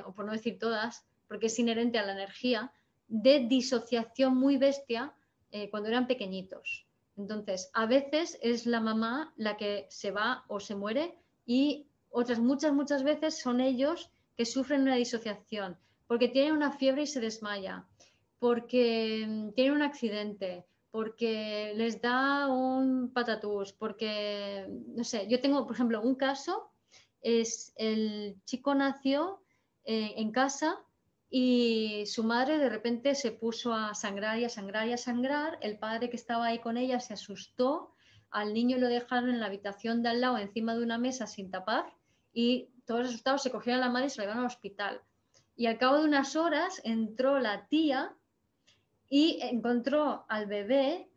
[0.05, 2.71] o por no decir todas, porque es inherente a la energía,
[3.07, 5.13] de disociación muy bestia
[5.51, 6.85] eh, cuando eran pequeñitos.
[7.17, 12.39] Entonces, a veces es la mamá la que se va o se muere y otras
[12.39, 17.19] muchas, muchas veces son ellos que sufren una disociación porque tienen una fiebre y se
[17.19, 17.85] desmaya,
[18.39, 25.65] porque mm, tienen un accidente, porque les da un patatús, porque, no sé, yo tengo,
[25.65, 26.71] por ejemplo, un caso,
[27.25, 29.41] es el chico nació
[29.83, 30.79] eh, en casa
[31.27, 35.57] y su madre de repente se puso a sangrar y a sangrar y a sangrar.
[35.61, 37.95] El padre que estaba ahí con ella se asustó.
[38.29, 41.49] Al niño lo dejaron en la habitación de al lado encima de una mesa sin
[41.49, 41.91] tapar
[42.31, 45.01] y todos asustados se cogieron a la madre y se la llevaron al hospital.
[45.55, 48.15] Y al cabo de unas horas entró la tía
[49.09, 51.09] y encontró al bebé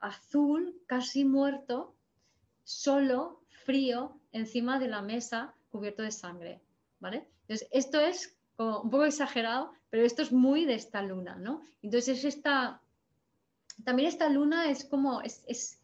[0.00, 1.94] azul, casi muerto,
[2.64, 6.60] solo, frío, encima de la mesa, cubierto de sangre.
[7.00, 7.26] ¿Vale?
[7.42, 11.62] Entonces, esto es un poco exagerado, pero esto es muy de esta luna, ¿no?
[11.82, 12.80] Entonces, esta,
[13.84, 15.78] también esta luna es como, es, es,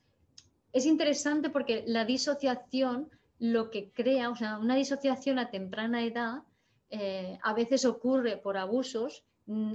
[0.86, 3.10] interesante porque la disociación
[3.40, 6.42] lo que crea, o sea, una disociación a temprana edad
[6.90, 9.24] eh, a veces ocurre por abusos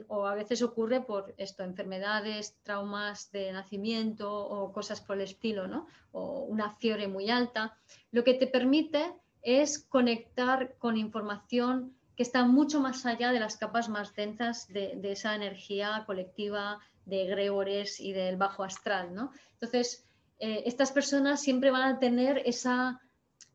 [0.07, 5.67] o a veces ocurre por esto, enfermedades, traumas de nacimiento o cosas por el estilo,
[5.67, 5.87] ¿no?
[6.11, 7.75] O una fiebre muy alta.
[8.11, 13.57] Lo que te permite es conectar con información que está mucho más allá de las
[13.57, 19.15] capas más densas de, esa energía colectiva de egregores y del bajo astral.
[19.15, 19.31] ¿no?
[19.53, 20.05] Entonces,
[20.39, 23.01] eh, estas personas siempre van a tener esa,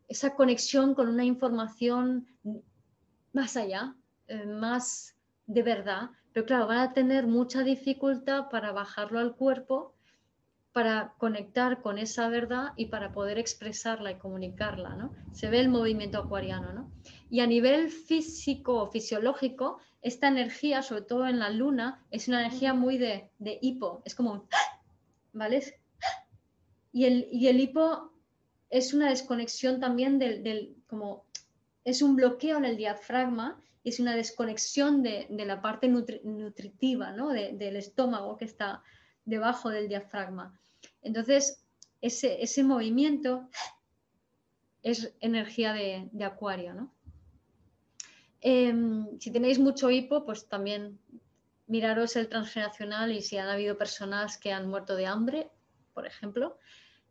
[0.09, 2.27] esa conexión con una información
[3.33, 3.95] más allá,
[4.27, 5.15] eh, más
[5.49, 9.95] de verdad, pero claro, van a tener mucha dificultad para bajarlo al cuerpo
[10.73, 15.13] para conectar con esa verdad y para poder expresarla y comunicarla, ¿no?
[15.33, 16.93] Se ve el movimiento acuariano, ¿no?
[17.31, 22.41] Y a nivel físico o fisiológico, esta energía, sobre todo en la luna, es una
[22.41, 23.31] energía muy de,
[23.63, 24.47] hipo, es como
[25.33, 25.61] ¿vale?
[26.93, 28.13] Y el, y el hipo
[28.71, 31.25] es una desconexión también del, como,
[31.85, 37.31] es un bloqueo en el diafragma es una desconexión de, la parte nutritiva, ¿no?
[37.31, 38.83] del estómago que está
[39.25, 40.59] debajo del diafragma.
[41.03, 41.65] Entonces,
[42.01, 43.49] ese, movimiento
[44.83, 46.93] es energía de, acuario, ¿no?
[48.41, 50.99] em, si tenéis mucho hipo, pues también
[51.67, 55.51] miraros el transgeneracional y si han habido personas que han muerto de hambre,
[55.95, 56.59] por ejemplo.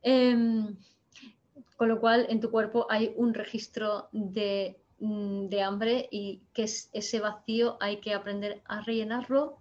[0.02, 0.78] Em,
[1.76, 6.90] con lo cual, en tu cuerpo hay un registro de, de hambre y que es
[6.92, 9.58] ese vacío hay que aprender a rellenarlo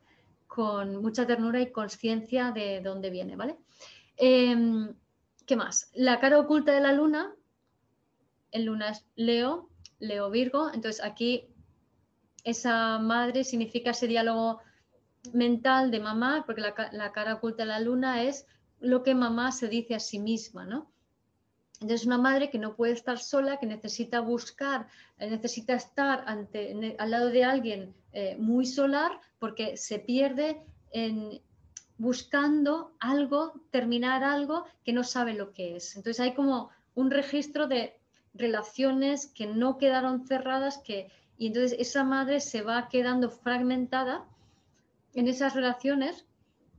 [0.46, 3.56] con mucha ternura y conciencia de dónde viene, ¿vale?
[4.16, 4.94] Em,
[5.46, 5.90] ¿Qué más?
[5.94, 7.32] La cara oculta de la luna,
[8.50, 9.68] en luna es Leo,
[10.00, 11.48] Leo Virgo, entonces aquí
[12.42, 14.60] esa madre significa ese diálogo
[15.32, 18.46] mental de mamá, porque la, cara oculta de la luna es
[18.80, 20.90] lo que mamá se dice a sí misma, ¿no?
[21.80, 26.96] Entonces, una madre que no puede estar sola, que necesita buscar, eh, necesita estar ante,
[26.98, 31.40] al lado de alguien eh, muy solar, porque se pierde en,
[31.98, 35.96] buscando algo, terminar algo que no sabe lo que es.
[35.96, 37.98] Entonces hay como un registro de
[38.34, 44.24] relaciones que no quedaron cerradas que, y entonces esa madre se va quedando fragmentada
[45.14, 46.24] en esas relaciones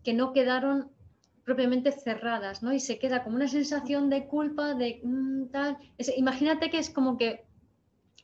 [0.03, 0.89] que no quedaron
[1.47, 2.73] propiamente cerradas, ¿no?
[2.73, 5.77] Y se queda como una sensación de culpa, de mm, tal.
[6.17, 7.45] imagínate que es como que,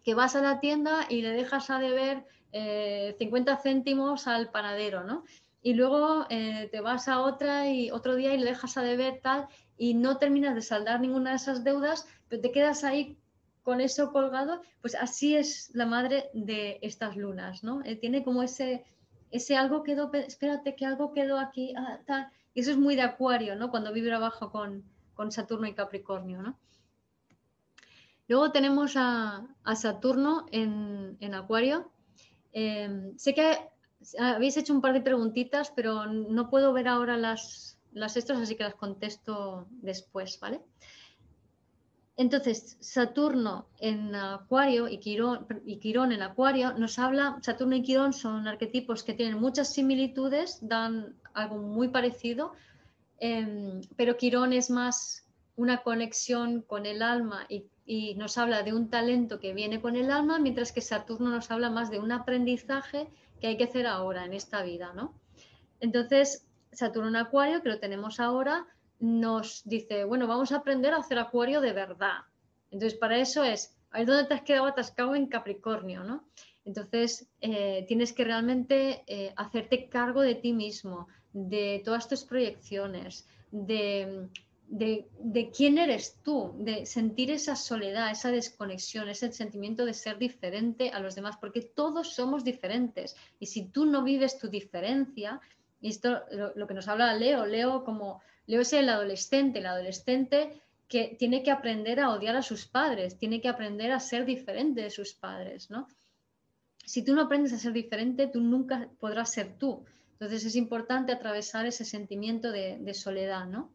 [0.04, 5.06] que, vas a la tienda y le dejas a deber 50 eh, céntimos al panadero,
[5.06, 5.24] ¿no?
[5.62, 9.22] y luego eh, te vas a otra y otro día y le dejas a deber
[9.24, 9.48] tal
[9.78, 13.18] y no terminas de saldar ninguna de esas deudas, pero te quedas ahí
[13.64, 17.82] con eso colgado, pues así es la madre de estas lunas, ¿no?
[17.86, 18.84] Eh, tiene como ese,
[19.32, 22.28] ese algo quedó, espérate que algo quedó aquí, ah, tal.
[22.54, 23.72] Y eso es muy de acuario, ¿no?
[23.72, 24.84] Cuando vibra abajo con,
[25.32, 26.58] Saturno y Capricornio, ¿no?
[28.28, 31.92] Luego tenemos a, Saturno en, acuario.
[32.52, 33.58] Eh, sé que
[34.20, 38.64] habéis hecho un par de preguntitas, pero no puedo ver ahora las, las así que
[38.64, 40.62] las contesto después, ¿vale?
[42.16, 49.04] Entonces, Saturno en Acuario y Quirón, en Acuario nos habla, Saturno y Quirón son arquetipos
[49.04, 52.54] que tienen muchas similitudes, dan algo muy parecido,
[53.20, 58.74] em, pero Quirón es más una conexión con el alma y, y, nos habla de
[58.74, 62.12] un talento que viene con el alma, mientras que Saturno nos habla más de un
[62.12, 63.08] aprendizaje
[63.42, 65.14] que hay que hacer ahora en esta vida, ¿no?
[65.80, 68.68] Entonces, Saturno en Acuario, que lo tenemos ahora,
[69.04, 72.22] nos dice, bueno, vamos a aprender a hacer Acuario de verdad.
[72.72, 76.24] Entonces, para eso es, a ver dónde te has quedado atascado en Capricornio, ¿no?
[76.64, 83.28] Entonces, eh, tienes que realmente eh, hacerte cargo de ti mismo, de todas tus proyecciones,
[83.52, 84.30] de,
[84.70, 90.92] de, quién eres tú, de sentir esa soledad, esa desconexión, ese sentimiento de ser diferente
[90.92, 93.18] a los demás, porque todos somos diferentes.
[93.38, 95.42] Y si tú no vives tu diferencia,
[95.82, 99.66] y esto lo, lo que nos habla Leo, Leo como Leo es el adolescente, el
[99.66, 104.26] adolescente que tiene que aprender a odiar a sus padres, tiene que aprender a ser
[104.26, 105.88] diferente de sus padres, ¿no?
[106.86, 109.86] si tú no aprendes a ser diferente, tú nunca podrás ser tú.
[110.14, 113.72] Entonces es importante atravesar ese sentimiento de, soledad, ¿no?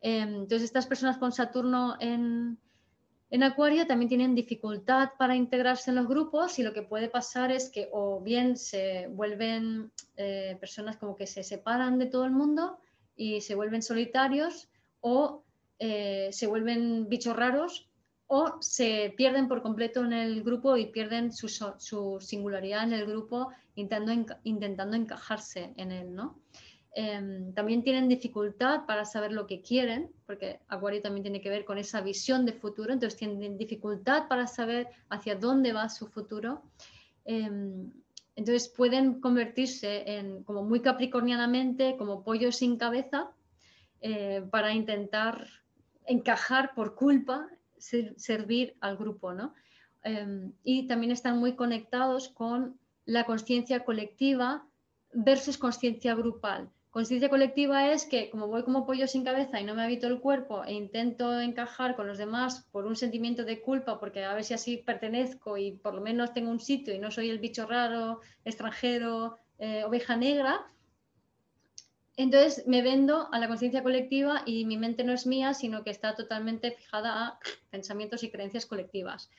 [0.00, 2.58] Em, entonces estas personas con Saturno en,
[3.42, 7.70] Acuario también tienen dificultad para integrarse en los grupos y lo que puede pasar es
[7.70, 12.78] que o bien se vuelven eh, personas como que se separan de todo el mundo
[13.20, 14.70] y se vuelven solitarios
[15.02, 15.44] o
[15.78, 17.86] eh, se vuelven bichos raros
[18.26, 23.50] o se pierden por completo en el grupo y pierden su, singularidad en el grupo
[23.74, 26.40] intentando, intentando encajarse en él, ¿no?
[26.94, 31.66] Em, también tienen dificultad para saber lo que quieren, porque Acuario también tiene que ver
[31.66, 36.62] con esa visión de futuro, entonces tienen dificultad para saber hacia dónde va su futuro.
[37.26, 37.92] Em,
[38.36, 43.30] entonces pueden convertirse en, como muy capricornianamente, como pollo sin cabeza,
[44.00, 45.46] eh, para intentar
[46.06, 49.54] encajar por culpa servir al grupo, ¿no?
[50.02, 54.66] Em, y también están muy conectados con la conciencia colectiva
[55.12, 56.70] versus conciencia grupal.
[56.90, 60.20] Conciencia colectiva es que como voy como pollo sin cabeza y no me habito el
[60.20, 64.42] cuerpo e intento encajar con los demás por un sentimiento de culpa, porque a ver
[64.42, 67.64] si así pertenezco y por lo menos tengo un sitio y no soy el bicho
[67.66, 70.66] raro, extranjero, eh, oveja negra,
[72.16, 75.90] entonces me vendo a la conciencia colectiva y mi mente no es mía, sino que
[75.90, 77.38] está totalmente fijada a
[77.70, 79.30] pensamientos y creencias colectivas.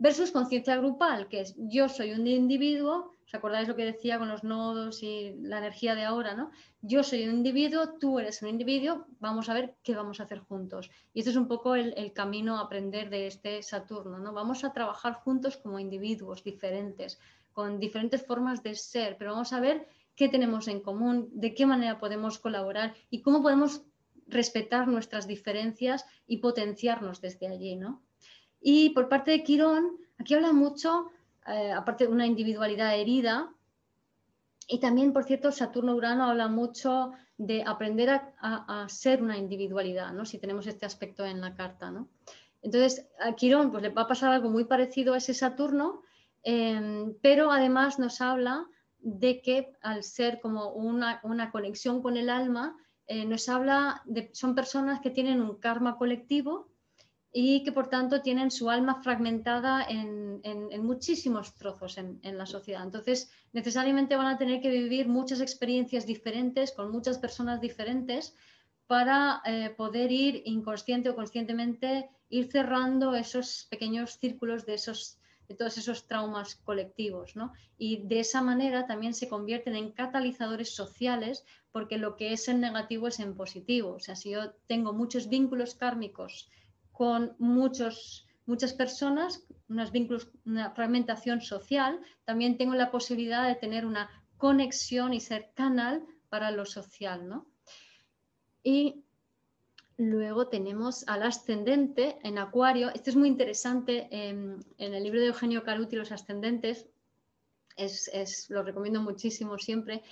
[0.00, 4.28] Versus conciencia grupal, que es yo soy un individuo, ¿os acordáis lo que decía con
[4.28, 6.34] los nodos y la energía de ahora?
[6.34, 6.52] ¿no?
[6.82, 10.38] Yo soy un individuo, tú eres un individuo, vamos a ver qué vamos a hacer
[10.38, 10.88] juntos.
[11.12, 14.20] Y este es un poco el, el camino a aprender de este Saturno.
[14.20, 14.32] ¿no?
[14.32, 17.18] Vamos a trabajar juntos como individuos diferentes,
[17.52, 21.66] con diferentes formas de ser, pero vamos a ver qué tenemos en común, de qué
[21.66, 23.82] manera podemos colaborar y cómo podemos
[24.28, 27.74] respetar nuestras diferencias y potenciarnos desde allí.
[27.74, 28.02] ¿no?
[28.60, 31.10] Y por parte de Quirón, aquí habla mucho,
[31.46, 33.52] eh, aparte de una individualidad herida,
[34.66, 40.26] y también, por cierto, Saturno-Urano habla mucho de aprender a, ser una individualidad, ¿no?
[40.26, 41.90] si tenemos este aspecto en la carta.
[41.90, 42.08] ¿no?
[42.60, 46.02] Entonces, a Quirón pues, le va a pasar algo muy parecido a ese Saturno,
[46.44, 48.66] eh, pero además nos habla
[49.00, 54.54] de que al ser como una, conexión con el alma, eh, nos habla de, son
[54.54, 56.68] personas que tienen un karma colectivo
[57.32, 60.18] y que por tanto tienen su alma fragmentada en,
[60.82, 62.82] muchísimos trozos en, la sociedad.
[62.82, 68.34] Entonces, necesariamente van a tener que vivir muchas experiencias diferentes con muchas personas diferentes
[68.86, 75.18] para eh, poder ir inconsciente o conscientemente ir cerrando esos pequeños círculos de esos
[75.48, 77.54] de todos esos traumas colectivos, ¿no?
[77.78, 82.60] Y de esa manera también se convierten en catalizadores sociales porque lo que es en
[82.60, 83.94] negativo es en positivo.
[83.94, 86.50] O sea, si yo tengo muchos vínculos kármicos
[86.98, 93.86] con muchos, muchas personas, unos vínculos, una fragmentación social, también tengo la posibilidad de tener
[93.86, 97.46] una conexión y ser canal para lo social, ¿no?
[98.62, 99.04] Y
[100.00, 102.88] Luego tenemos al ascendente en Acuario.
[102.94, 104.06] Esto es muy interesante.
[104.12, 106.86] En, el libro de Eugenio Caruti, Los ascendentes,
[107.76, 110.04] es, lo recomiendo muchísimo siempre.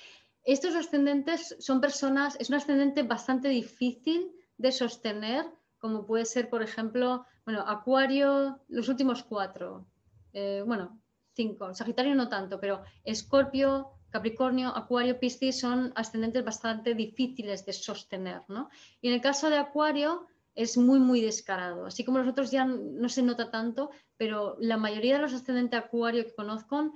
[0.43, 5.47] Estos ascendentes son personas, es un ascendente bastante difícil de sostener,
[5.87, 9.87] como puede ser, por ejemplo, bueno, Acuario, los últimos cuatro,
[10.33, 11.01] eh, bueno,
[11.33, 18.43] cinco, Sagitario no tanto, pero Escorpio, Capricornio, Acuario, Piscis son ascendentes bastante difíciles de sostener,
[18.49, 18.69] ¿no?
[19.01, 20.27] Y en el caso de Acuario
[20.57, 21.87] es muy, muy descarado.
[21.87, 25.79] Así como los otros ya no se nota tanto, pero la mayoría de los ascendentes
[25.79, 26.93] Acuario que conozco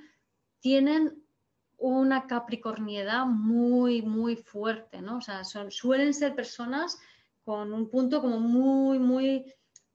[0.58, 1.22] tienen
[1.78, 5.18] una capricorniedad muy, muy fuerte, ¿no?
[5.18, 6.98] O sea, suelen ser personas
[7.50, 9.52] con un punto como muy, muy,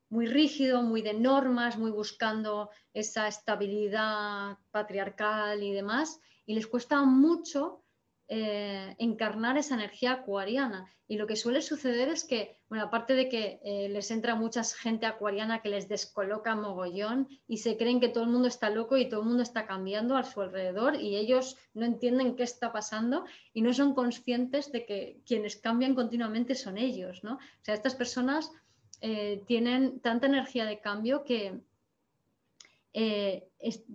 [0.10, 7.02] muy rígido, muy de normas, muy buscando esa estabilidad patriarcal y demás y les cuesta
[7.03, 7.85] mucho
[8.28, 10.92] eh, encarnar esa energía acuariana.
[11.08, 14.64] Y lo que suele suceder es que, bueno, aparte de que eh, les entra mucha
[14.64, 18.98] gente acuariana que les descoloca mogollón y se creen que todo el mundo está loco
[18.98, 22.72] y todo el mundo está cambiando a su alrededor y ellos no entienden qué está
[22.74, 27.36] pasando y no son conscientes de que quienes cambian continuamente son ellos, ¿no?
[27.36, 28.52] O sea, estas personas
[29.02, 31.60] eh, tienen tanta energía de cambio que,
[32.98, 33.50] eh,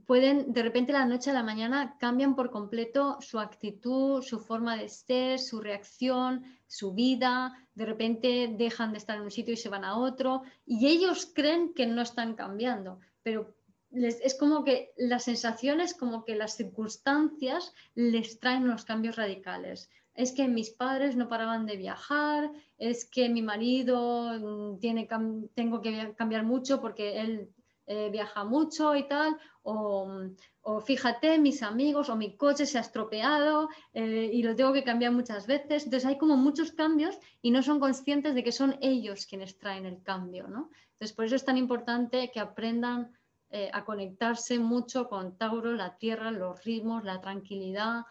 [0.05, 4.77] pueden de repente la noche a la mañana cambian por completo su actitud, su forma
[4.77, 9.57] de ser, su reacción, su vida, de repente dejan de estar en un sitio y
[9.57, 13.55] se van a otro y ellos creen que no están cambiando, pero
[13.91, 19.89] es como que las sensaciones, como que las circunstancias les traen unos cambios radicales.
[20.15, 25.09] Es que mis padres no paraban de viajar, es que mi marido mm, tiene,
[25.55, 27.49] tengo que cambiar mucho porque él
[27.93, 33.69] eh, viaja mucho y tal, o, fíjate, mis amigos o mi coche se ha estropeado
[33.93, 35.87] eh, y lo tengo que cambiar muchas veces.
[35.87, 39.87] Entonces hay como muchos cambios y no son conscientes de que son ellos quienes traen
[39.87, 40.71] el cambio, ¿no?
[40.93, 43.11] Entonces por eso es tan importante que aprendan
[43.51, 48.05] eh, a conectarse mucho con Tauro, la tierra, los ritmos, la tranquilidad,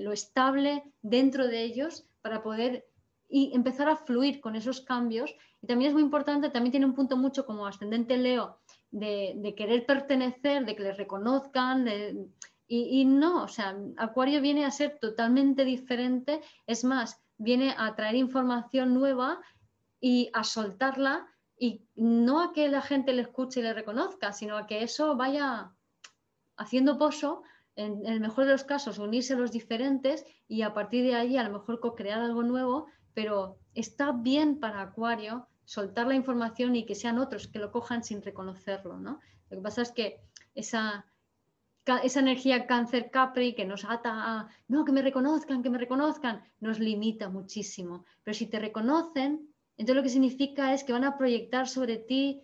[0.00, 2.88] lo estable dentro de ellos para poder
[3.28, 5.34] y empezar a fluir con esos cambios.
[5.62, 8.59] Y también es muy importante, también tiene un punto mucho como ascendente Leo,
[8.90, 11.86] de, querer pertenecer, de que les reconozcan.
[12.66, 18.16] y, no, o sea, Acuario viene a ser totalmente diferente, es más, viene a traer
[18.16, 19.40] información nueva
[20.00, 21.26] y a soltarla
[21.58, 25.16] y no a que la gente le escuche y le reconozca, sino a que eso
[25.16, 25.72] vaya
[26.56, 27.42] haciendo pozo,
[27.76, 31.36] en, el mejor de los casos, unirse a los diferentes y a partir de ahí
[31.36, 36.84] a lo mejor co-crear algo nuevo, pero está bien para Acuario soltar la información y
[36.84, 39.20] que sean otros que lo cojan sin reconocerlo, ¿no?
[39.50, 40.20] Lo que pasa es que
[40.52, 41.06] esa,
[42.02, 46.42] esa energía cáncer capri que nos ata a, no, que me reconozcan, que me reconozcan,
[46.58, 48.04] nos limita muchísimo.
[48.24, 52.42] Pero si te reconocen, entonces lo que significa es que van a proyectar sobre ti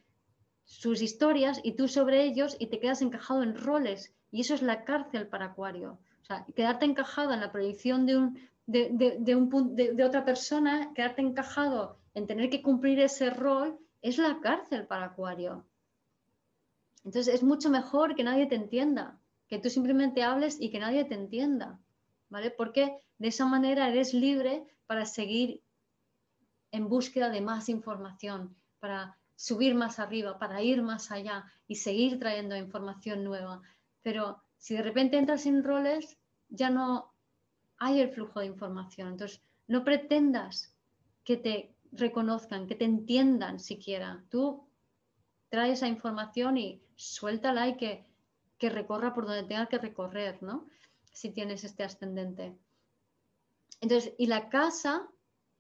[0.64, 4.14] sus historias y tú sobre ellos y te quedas encajado en roles.
[4.30, 5.98] Y eso es la cárcel para Acuario.
[6.22, 8.38] O sea, quedarte encajado en la proyección de, un,
[8.68, 14.40] de, un, de otra persona, quedarte encajado en tener que cumplir ese rol, es la
[14.40, 15.66] cárcel para Acuario.
[17.04, 21.04] Entonces es mucho mejor que nadie te entienda, que tú simplemente hables y que nadie
[21.04, 21.78] te entienda,
[22.30, 22.50] ¿vale?
[22.50, 25.60] Porque de esa manera eres libre para seguir
[26.72, 32.18] en búsqueda de más información, para subir más arriba, para ir más allá y seguir
[32.18, 33.60] trayendo información nueva.
[34.02, 36.16] Pero si de repente entras en roles,
[36.48, 37.12] ya no
[37.76, 39.08] hay el flujo de información.
[39.08, 40.74] Entonces, no pretendas
[41.22, 44.24] que te reconozcan, que te entiendan siquiera.
[44.30, 44.68] Tú
[45.48, 48.06] traes esa información y suéltala y que,
[48.58, 50.66] que recorra por donde tenga que recorrer, ¿no?
[51.12, 52.56] Si tienes este ascendente.
[53.80, 55.08] Entonces, y la casa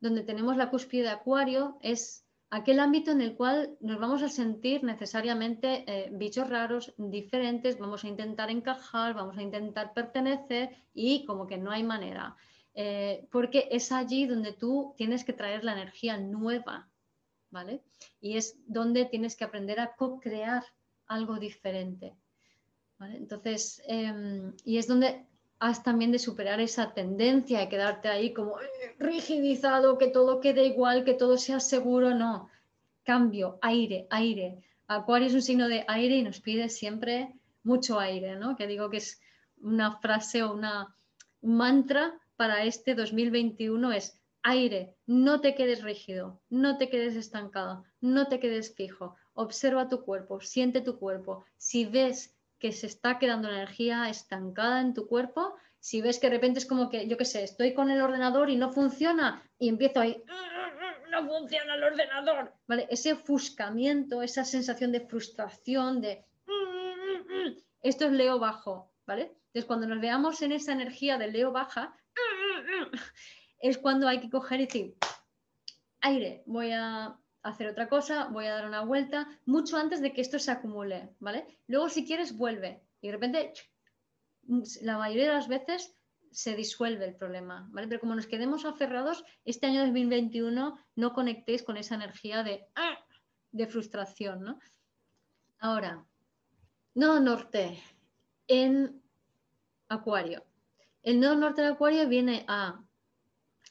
[0.00, 4.28] donde tenemos la cúspide de Acuario es aquel ámbito en el cual nos vamos a
[4.28, 11.24] sentir necesariamente eh, bichos raros, diferentes, vamos a intentar encajar, vamos a intentar pertenecer y
[11.24, 12.36] como que no hay manera.
[12.78, 16.86] Eh, porque es allí donde tú tienes que traer la energía nueva,
[17.50, 17.82] ¿vale?
[18.20, 20.62] Y es donde tienes que aprender a co-crear
[21.06, 22.14] algo diferente,
[22.98, 23.16] ¿vale?
[23.16, 25.24] Entonces, em, y es donde
[25.58, 28.56] has también de superar esa tendencia de quedarte ahí como
[28.98, 32.50] rigidizado, que todo quede igual, que todo sea seguro, no.
[33.04, 34.58] Cambio, aire, aire.
[34.86, 38.54] Acuario es un signo de aire y nos pide siempre mucho aire, ¿no?
[38.54, 39.18] Que digo que es
[39.62, 40.94] una frase o una,
[41.40, 47.84] un mantra para este 2021 es aire, no te quedes rígido, no te quedes estancado,
[48.00, 51.44] no te quedes fijo, observa tu cuerpo, siente tu cuerpo.
[51.56, 56.36] Si ves que se está quedando energía estancada en tu cuerpo, si ves que de
[56.36, 59.68] repente es como que, yo qué sé, estoy con el ordenador y no funciona y
[59.68, 60.22] empiezo ahí,
[61.10, 62.86] no funciona el ordenador, ¿vale?
[62.90, 66.24] Ese ofuscamiento, esa sensación de frustración, de,
[67.82, 69.36] esto es Leo bajo, ¿vale?
[69.46, 71.96] Entonces, cuando nos veamos en esa energía de Leo baja,
[73.60, 74.96] es cuando hay que coger y decir,
[76.00, 80.20] aire, voy a hacer otra cosa, voy a dar una vuelta, mucho antes de que
[80.20, 81.46] esto se acumule, ¿vale?
[81.68, 83.52] Luego si quieres vuelve y de repente
[84.82, 85.96] la mayoría de las veces
[86.32, 87.88] se disuelve el problema, ¿vale?
[87.88, 92.66] Pero como nos quedemos aferrados, este año 2021 no conectéis con esa energía de,
[93.52, 94.58] de frustración, ¿no?
[95.58, 96.04] Ahora,
[96.94, 97.82] nodo norte
[98.48, 99.02] en
[99.88, 100.44] Acuario.
[101.06, 102.82] El nodo norte de Acuario viene a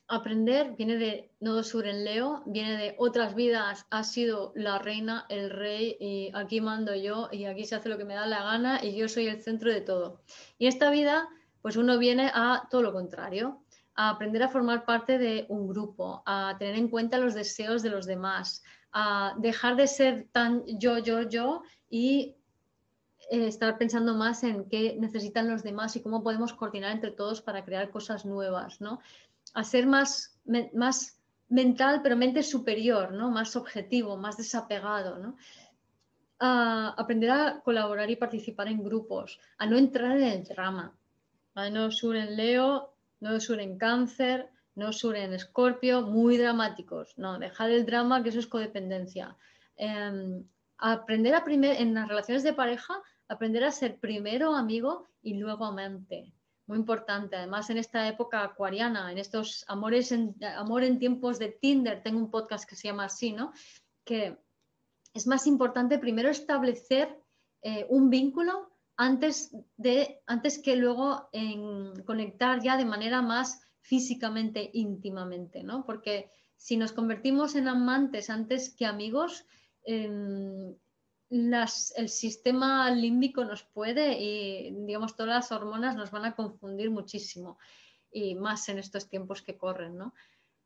[0.07, 5.25] aprender, viene de nodo sur en Leo, viene de otras vidas, ha sido la reina,
[5.27, 8.41] el rey y aquí mando yo y aquí se hace lo que me da la
[8.41, 10.21] gana y yo soy el centro de todo.
[10.57, 11.27] Y esta vida,
[11.61, 13.61] pues uno viene a todo lo contrario.
[13.95, 17.89] a aprender a formar parte de un grupo, a tener en cuenta los deseos de
[17.89, 18.63] los demás,
[18.93, 22.37] a dejar de ser tan yo, yo, yo y
[23.29, 27.41] eh, estar pensando más en qué necesitan los demás y cómo podemos coordinar entre todos
[27.41, 28.99] para crear cosas nuevas, ¿no?
[29.53, 30.37] A ser más,
[30.73, 31.19] más
[31.49, 33.31] mental, pero mente superior, ¿no?
[33.31, 35.37] Más objetivo, más desapegado, ¿no?
[36.39, 40.95] A aprender a colaborar y participar en grupos, a no entrar en el drama,
[41.55, 47.17] a no sur en Leo, no sur en Cáncer, no sur en Escorpio, muy dramáticos,
[47.17, 49.35] no, dejar el drama, que eso es codependencia.
[49.77, 50.43] Em,
[50.77, 55.65] aprender a primer, en las relaciones de pareja aprender a ser primero amigo y luego
[55.65, 56.33] amante.
[56.67, 61.49] Muy importante, además en esta época acuariana, en estos amores en, amor en tiempos de
[61.49, 63.53] Tinder, tengo un podcast que se llama así, ¿no?
[64.03, 64.37] Que
[65.13, 67.19] es más importante primero establecer
[67.61, 74.69] eh, un vínculo antes, de, antes que luego en conectar ya de manera más físicamente,
[74.73, 75.85] íntimamente, ¿no?
[75.85, 79.45] Porque si nos convertimos en amantes antes que amigos,
[81.29, 81.53] em,
[81.95, 87.57] el sistema límbico nos puede y, digamos, todas las hormonas nos van a confundir muchísimo
[88.11, 90.13] y más en estos tiempos que corren, ¿no?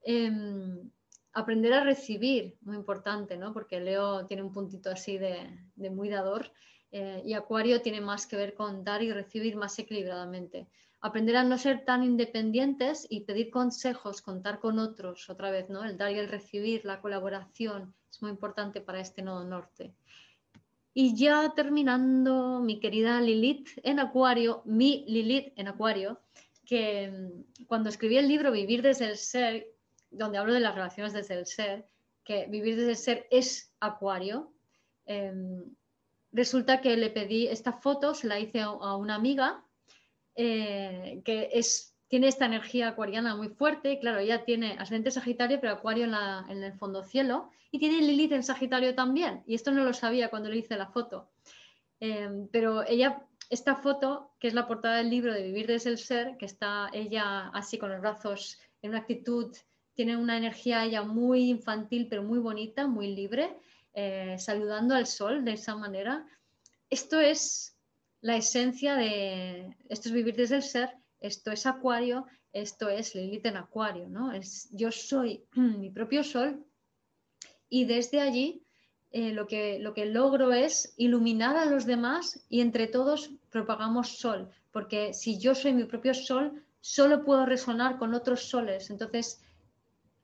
[0.02, 0.90] Em,
[1.34, 3.54] aprender a recibir, muy importante, ¿no?
[3.54, 6.52] Porque Leo tiene un puntito así de, muy dador
[6.92, 10.68] eh, y Acuario tiene más que ver con dar y recibir más equilibradamente.
[11.02, 15.84] Aprender a no ser tan independientes y pedir consejos, contar con otros, otra vez, ¿no?
[15.84, 19.96] El dar y el recibir, la colaboración, es muy importante para este nodo norte.
[20.94, 26.20] Y ya terminando, mi querida Lilith en Acuario, mi Lilith en Acuario,
[26.66, 29.68] que mm, cuando escribí el libro Vivir desde el Ser,
[30.12, 31.88] donde hablo de las relaciones desde el ser,
[32.24, 34.54] que vivir desde el ser es Acuario,
[35.06, 35.64] em,
[36.32, 39.64] resulta que le pedí esta foto, se la hice a, una amiga
[40.36, 45.74] eh, que es, tiene esta energía acuariana muy fuerte, claro, ella tiene ascendente Sagitario, pero
[45.74, 46.14] Acuario en,
[46.50, 49.44] en el fondo cielo, y tiene Lilith en Sagitario también.
[49.46, 51.30] Y esto no lo sabía cuando le hice la foto.
[52.00, 56.00] Em, pero ella, esta foto, que es la portada del libro de Vivir desde el
[56.00, 59.56] Ser, que está ella así con los brazos en una actitud,
[59.94, 63.56] tiene una energía ella muy infantil, pero muy bonita, muy libre,
[63.94, 66.26] eh, saludando al sol de esa manera.
[66.90, 67.76] Esto es
[68.22, 70.90] la esencia de, esto es vivir desde el ser,
[71.20, 74.32] esto es acuario, esto es Lilith en acuario, ¿no?
[74.32, 76.66] Es, yo soy mi propio sol
[77.70, 78.64] y desde allí
[79.12, 84.20] eh, lo, que, lo que logro es iluminar a los demás y entre todos propagamos
[84.20, 89.42] sol, porque si yo soy mi propio sol, solo puedo resonar con otros soles, entonces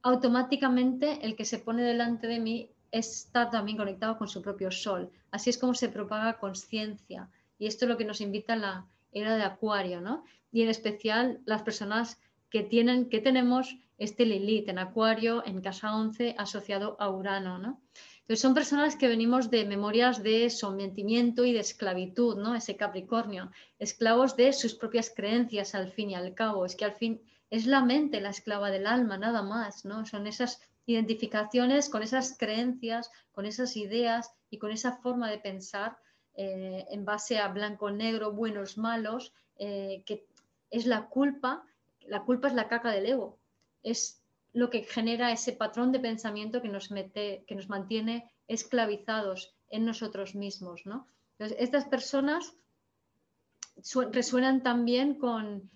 [0.02, 5.12] automáticamente el que se pone delante de mí está también conectado con su propio sol.
[5.32, 7.30] Así es como se propaga conciencia.
[7.58, 8.86] Y esto es lo que nos invita la
[9.16, 10.24] era de Acuario, ¿no?
[10.52, 12.20] Y en especial las personas
[12.52, 17.82] que tienen, que tenemos este Lilith en Acuario, en casa 11, asociado a Urano, ¿no?
[18.20, 22.56] Entonces son personas que venimos de memorias de sometimiento y de esclavitud, ¿no?
[22.56, 26.66] Ese Capricornio, esclavos de sus propias creencias al fin y al cabo.
[26.66, 30.06] Es que al fin es la mente la esclava del alma, nada más, ¿no?
[30.06, 35.98] Son esas identificaciones con esas creencias, con esas ideas y con esa forma de pensar
[36.38, 40.26] eh, en base a blanco-negro, buenos, malos, eh, que
[40.70, 41.64] es la culpa,
[42.02, 43.38] la culpa es la caca del ego,
[43.84, 44.22] es
[44.52, 49.86] lo que genera ese patrón de pensamiento que nos, mete, que nos mantiene esclavizados en
[49.86, 50.86] nosotros mismos.
[50.86, 51.08] ¿no?
[51.40, 52.54] Estas personas
[54.12, 55.70] resuenan también con,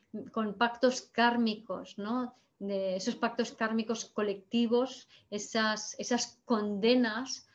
[0.58, 2.36] pactos kármicos, ¿no?
[2.60, 7.48] esos pactos kármicos colectivos, esas, esas condenas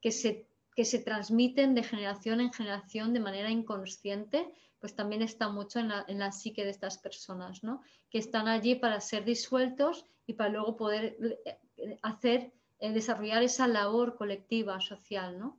[0.00, 0.47] que, se,
[0.78, 5.88] que se transmiten de generación en generación de manera inconsciente pues también está mucho en
[6.20, 7.82] la, psique de estas personas, ¿no?
[8.08, 13.66] que están allí para ser disueltos y para luego poder eh, hacer, eh, desarrollar esa
[13.66, 15.36] labor colectiva, social.
[15.36, 15.58] ¿no?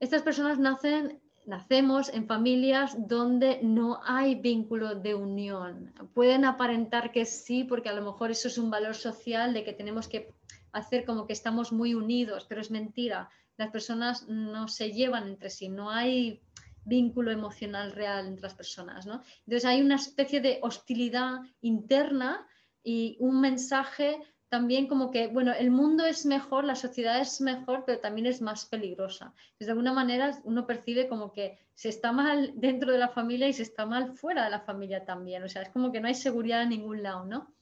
[0.00, 5.94] Estas personas nacen, nacemos en familias donde no hay vínculo de unión.
[6.12, 9.72] Pueden aparentar que sí, porque a lo mejor eso es un valor social de que
[9.72, 10.34] tenemos que
[10.72, 13.30] hacer como que estamos muy unidos, pero es mentira.
[13.56, 16.42] Las personas no se llevan entre sí, no hay
[16.84, 19.06] vínculo emocional real entre las personas.
[19.06, 19.22] ¿no?
[19.46, 22.46] Entonces hay una especie de hostilidad interna
[22.82, 27.84] y un mensaje también como que, bueno, el mundo es mejor, la sociedad es mejor,
[27.86, 29.32] pero también es más peligrosa.
[29.58, 33.54] de alguna manera uno percibe como que se está mal dentro de la familia y
[33.54, 35.42] se está mal fuera de la familia también.
[35.42, 37.54] O sea, es como que no hay seguridad en ningún lado, ¿no?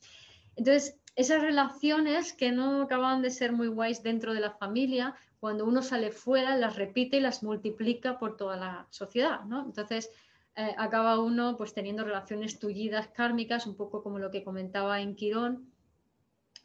[0.56, 5.64] Entonces, esas relaciones que no acaban de ser muy guays dentro de la familia, cuando
[5.64, 9.40] uno sale fuera, las repite y las multiplica por toda la sociedad.
[9.64, 10.10] Entonces,
[10.56, 15.14] eh, acaba uno pues teniendo relaciones tullidas kármicas, un poco como lo que comentaba en
[15.14, 15.72] Quirón,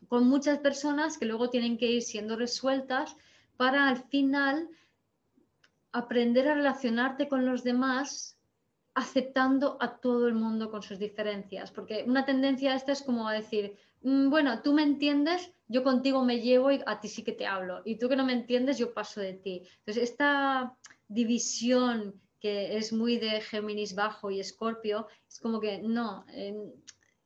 [0.07, 3.15] con muchas personas que luego tienen que ir siendo resueltas
[3.57, 4.69] para al final
[5.91, 8.37] aprender a relacionarte con los demás
[8.95, 13.33] aceptando a todo el mundo con sus diferencias, porque una tendencia esta es como a
[13.33, 17.47] decir, bueno, tú me entiendes, yo contigo me llevo y a ti sí que te
[17.47, 19.63] hablo, y tú que no me entiendes, yo paso de ti.
[19.79, 20.75] Entonces, esta
[21.07, 26.25] división que es muy de Géminis bajo y Escorpio, es como que no,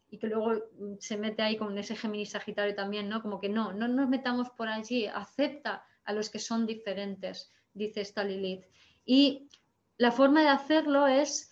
[0.09, 0.53] y que luego
[0.99, 3.21] se mete ahí con ese Géminis Sagitario también, ¿no?
[3.21, 8.01] Como que no, no nos metamos por allí, acepta a los que son diferentes, dice
[8.01, 8.65] esta Lilith.
[9.05, 9.49] Y
[9.97, 11.51] la forma de hacerlo es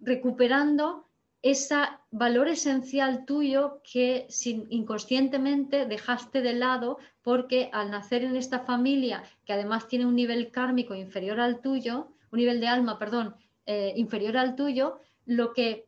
[0.00, 1.08] recuperando
[1.44, 1.76] ese
[2.10, 9.22] valor esencial tuyo que sin, inconscientemente dejaste de lado porque al nacer en esta familia,
[9.44, 13.92] que además tiene un nivel kármico inferior al tuyo, un nivel de alma, perdón, eh,
[13.94, 15.86] inferior al tuyo, lo que,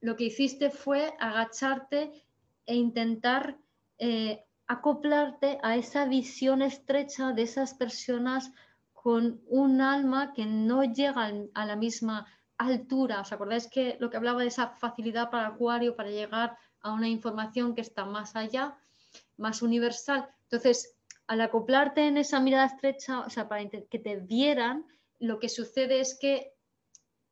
[0.00, 2.12] lo que hiciste fue agacharte
[2.64, 3.56] e intentar
[3.98, 8.52] eh, acoplarte a esa visión estrecha de esas personas
[8.92, 12.26] con un alma que no llega a la misma
[12.58, 13.20] altura.
[13.20, 17.08] ¿Os acordáis que lo que hablaba de esa facilidad para Acuario para llegar a una
[17.08, 18.76] información que está más allá,
[19.36, 20.28] más universal?
[20.44, 24.86] Entonces, al acoplarte en esa mirada estrecha, o sea, para que te vieran,
[25.18, 26.52] lo que sucede es que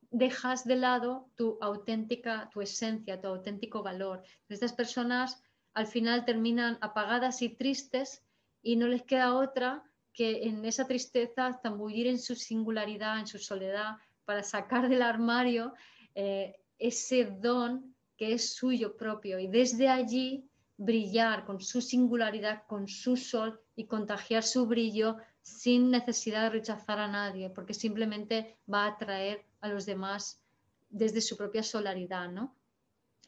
[0.09, 4.23] dejas de lado tu auténtica, tu esencia, tu auténtico valor.
[4.49, 5.41] Estas personas
[5.73, 8.23] al final terminan apagadas y tristes
[8.61, 9.83] y no les queda otra
[10.13, 15.73] que en esa tristeza zambullir en su singularidad, en su soledad, para sacar del armario
[16.15, 20.47] eh, ese don que es suyo propio y desde allí
[20.77, 26.99] brillar con su singularidad, con su sol y contagiar su brillo sin necesidad de rechazar
[26.99, 30.41] a nadie, porque simplemente va a atraer a los demás
[30.89, 32.29] desde su propia solaridad.
[32.29, 32.55] ¿no?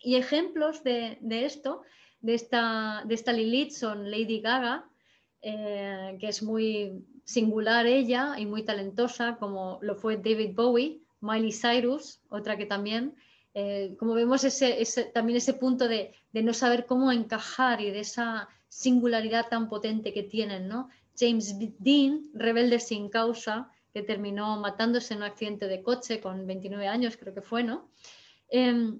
[0.02, 1.82] Y ejemplos de, esto,
[2.22, 4.90] de esta, de esta Lilith, son Lady Gaga,
[5.42, 11.52] eh, que es muy singular ella y muy talentosa, como lo fue David Bowie, Miley
[11.52, 13.16] Cyrus, otra que también,
[13.54, 18.48] eh, como vemos ese, también ese punto de, no saber cómo encajar y de esa
[18.70, 20.90] singularidad tan potente que tienen, ¿no?
[21.18, 26.88] James Dean, rebelde sin causa, que terminó matándose en un accidente de coche con 29
[26.88, 27.90] años, creo que fue, ¿no?
[28.50, 29.00] Em,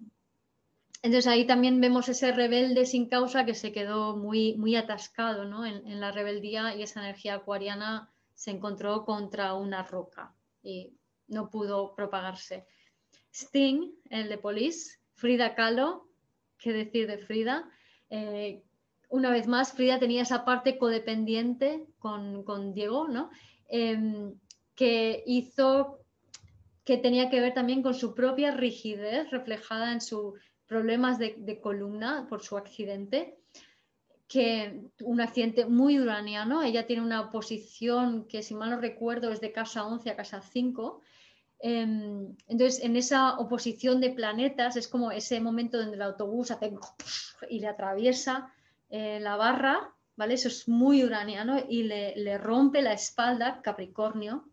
[1.06, 5.64] entonces ahí también vemos ese rebelde sin causa que se quedó muy, muy atascado ¿no?
[5.64, 10.94] en, la rebeldía y esa energía acuariana se encontró contra una roca y
[11.28, 12.68] no pudo propagarse.
[13.34, 16.08] Sting, el de Police, Frida Kahlo,
[16.58, 17.70] qué decir de Frida.
[18.10, 18.64] Eh,
[19.10, 23.30] una vez más, Frida tenía esa parte codependiente con, Diego, ¿no?
[23.68, 24.38] Em,
[24.76, 26.00] que hizo
[26.84, 32.28] que tenía que ver también con su propia rigidez reflejada en sus problemas de columna
[32.30, 33.40] por su accidente
[34.28, 39.40] que un accidente muy uraniano, ella tiene una posición que si mal no recuerdo es
[39.40, 41.02] de casa 11 a casa 5.
[41.60, 46.74] Em, entonces, en esa oposición de planetas es como ese momento donde el autobús hace
[47.50, 48.52] y le atraviesa
[48.90, 50.34] eh, la barra, ¿vale?
[50.34, 54.50] Eso es muy uraniano y le, rompe la espalda, Capricornio,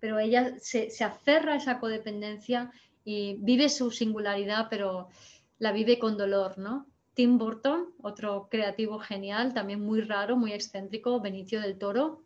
[0.00, 2.72] pero ella se, se aferra a esa codependencia
[3.04, 5.08] y vive su singularidad, pero
[5.58, 6.86] la vive con dolor, ¿no?
[7.14, 12.24] Tim Burton, otro creativo genial, también muy raro, muy excéntrico, Benicio del Toro,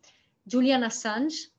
[0.51, 1.51] Julian Assange,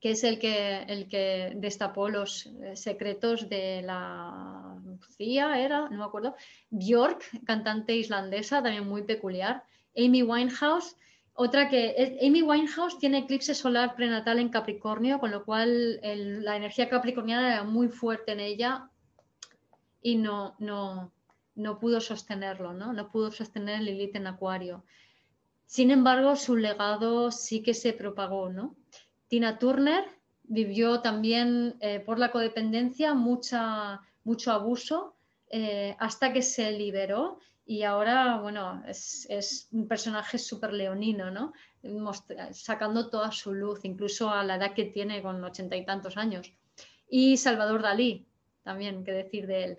[0.00, 4.76] que es el que, el que destapó los eh, secretos de la
[5.16, 6.34] CIA, era, no me acuerdo,
[6.70, 9.62] Björk, cantante islandesa, también muy peculiar,
[9.96, 10.96] Amy Winehouse,
[11.38, 16.88] otra que Amy Winehouse tiene eclipse solar prenatal en Capricornio, con lo cual la energía
[16.88, 18.88] capricorniana era muy fuerte en ella
[20.00, 21.12] y no, no,
[21.56, 22.92] no pudo sostenerlo, ¿no?
[22.92, 24.84] No pudo sostener Lilith en Acuario.
[25.64, 28.76] Sin embargo, su legado sí que se propagó, ¿no?
[29.28, 30.04] Tina Turner
[30.44, 35.16] vivió también eh, por la codependencia mucha, mucho abuso
[35.50, 41.52] eh, hasta que se liberó y ahora, bueno, es, un personaje súper leonino, ¿no?
[42.52, 46.52] sacando toda su luz, incluso a la edad que tiene con ochenta y tantos años.
[47.08, 48.26] Y Salvador Dalí,
[48.62, 49.78] también, qué decir de él.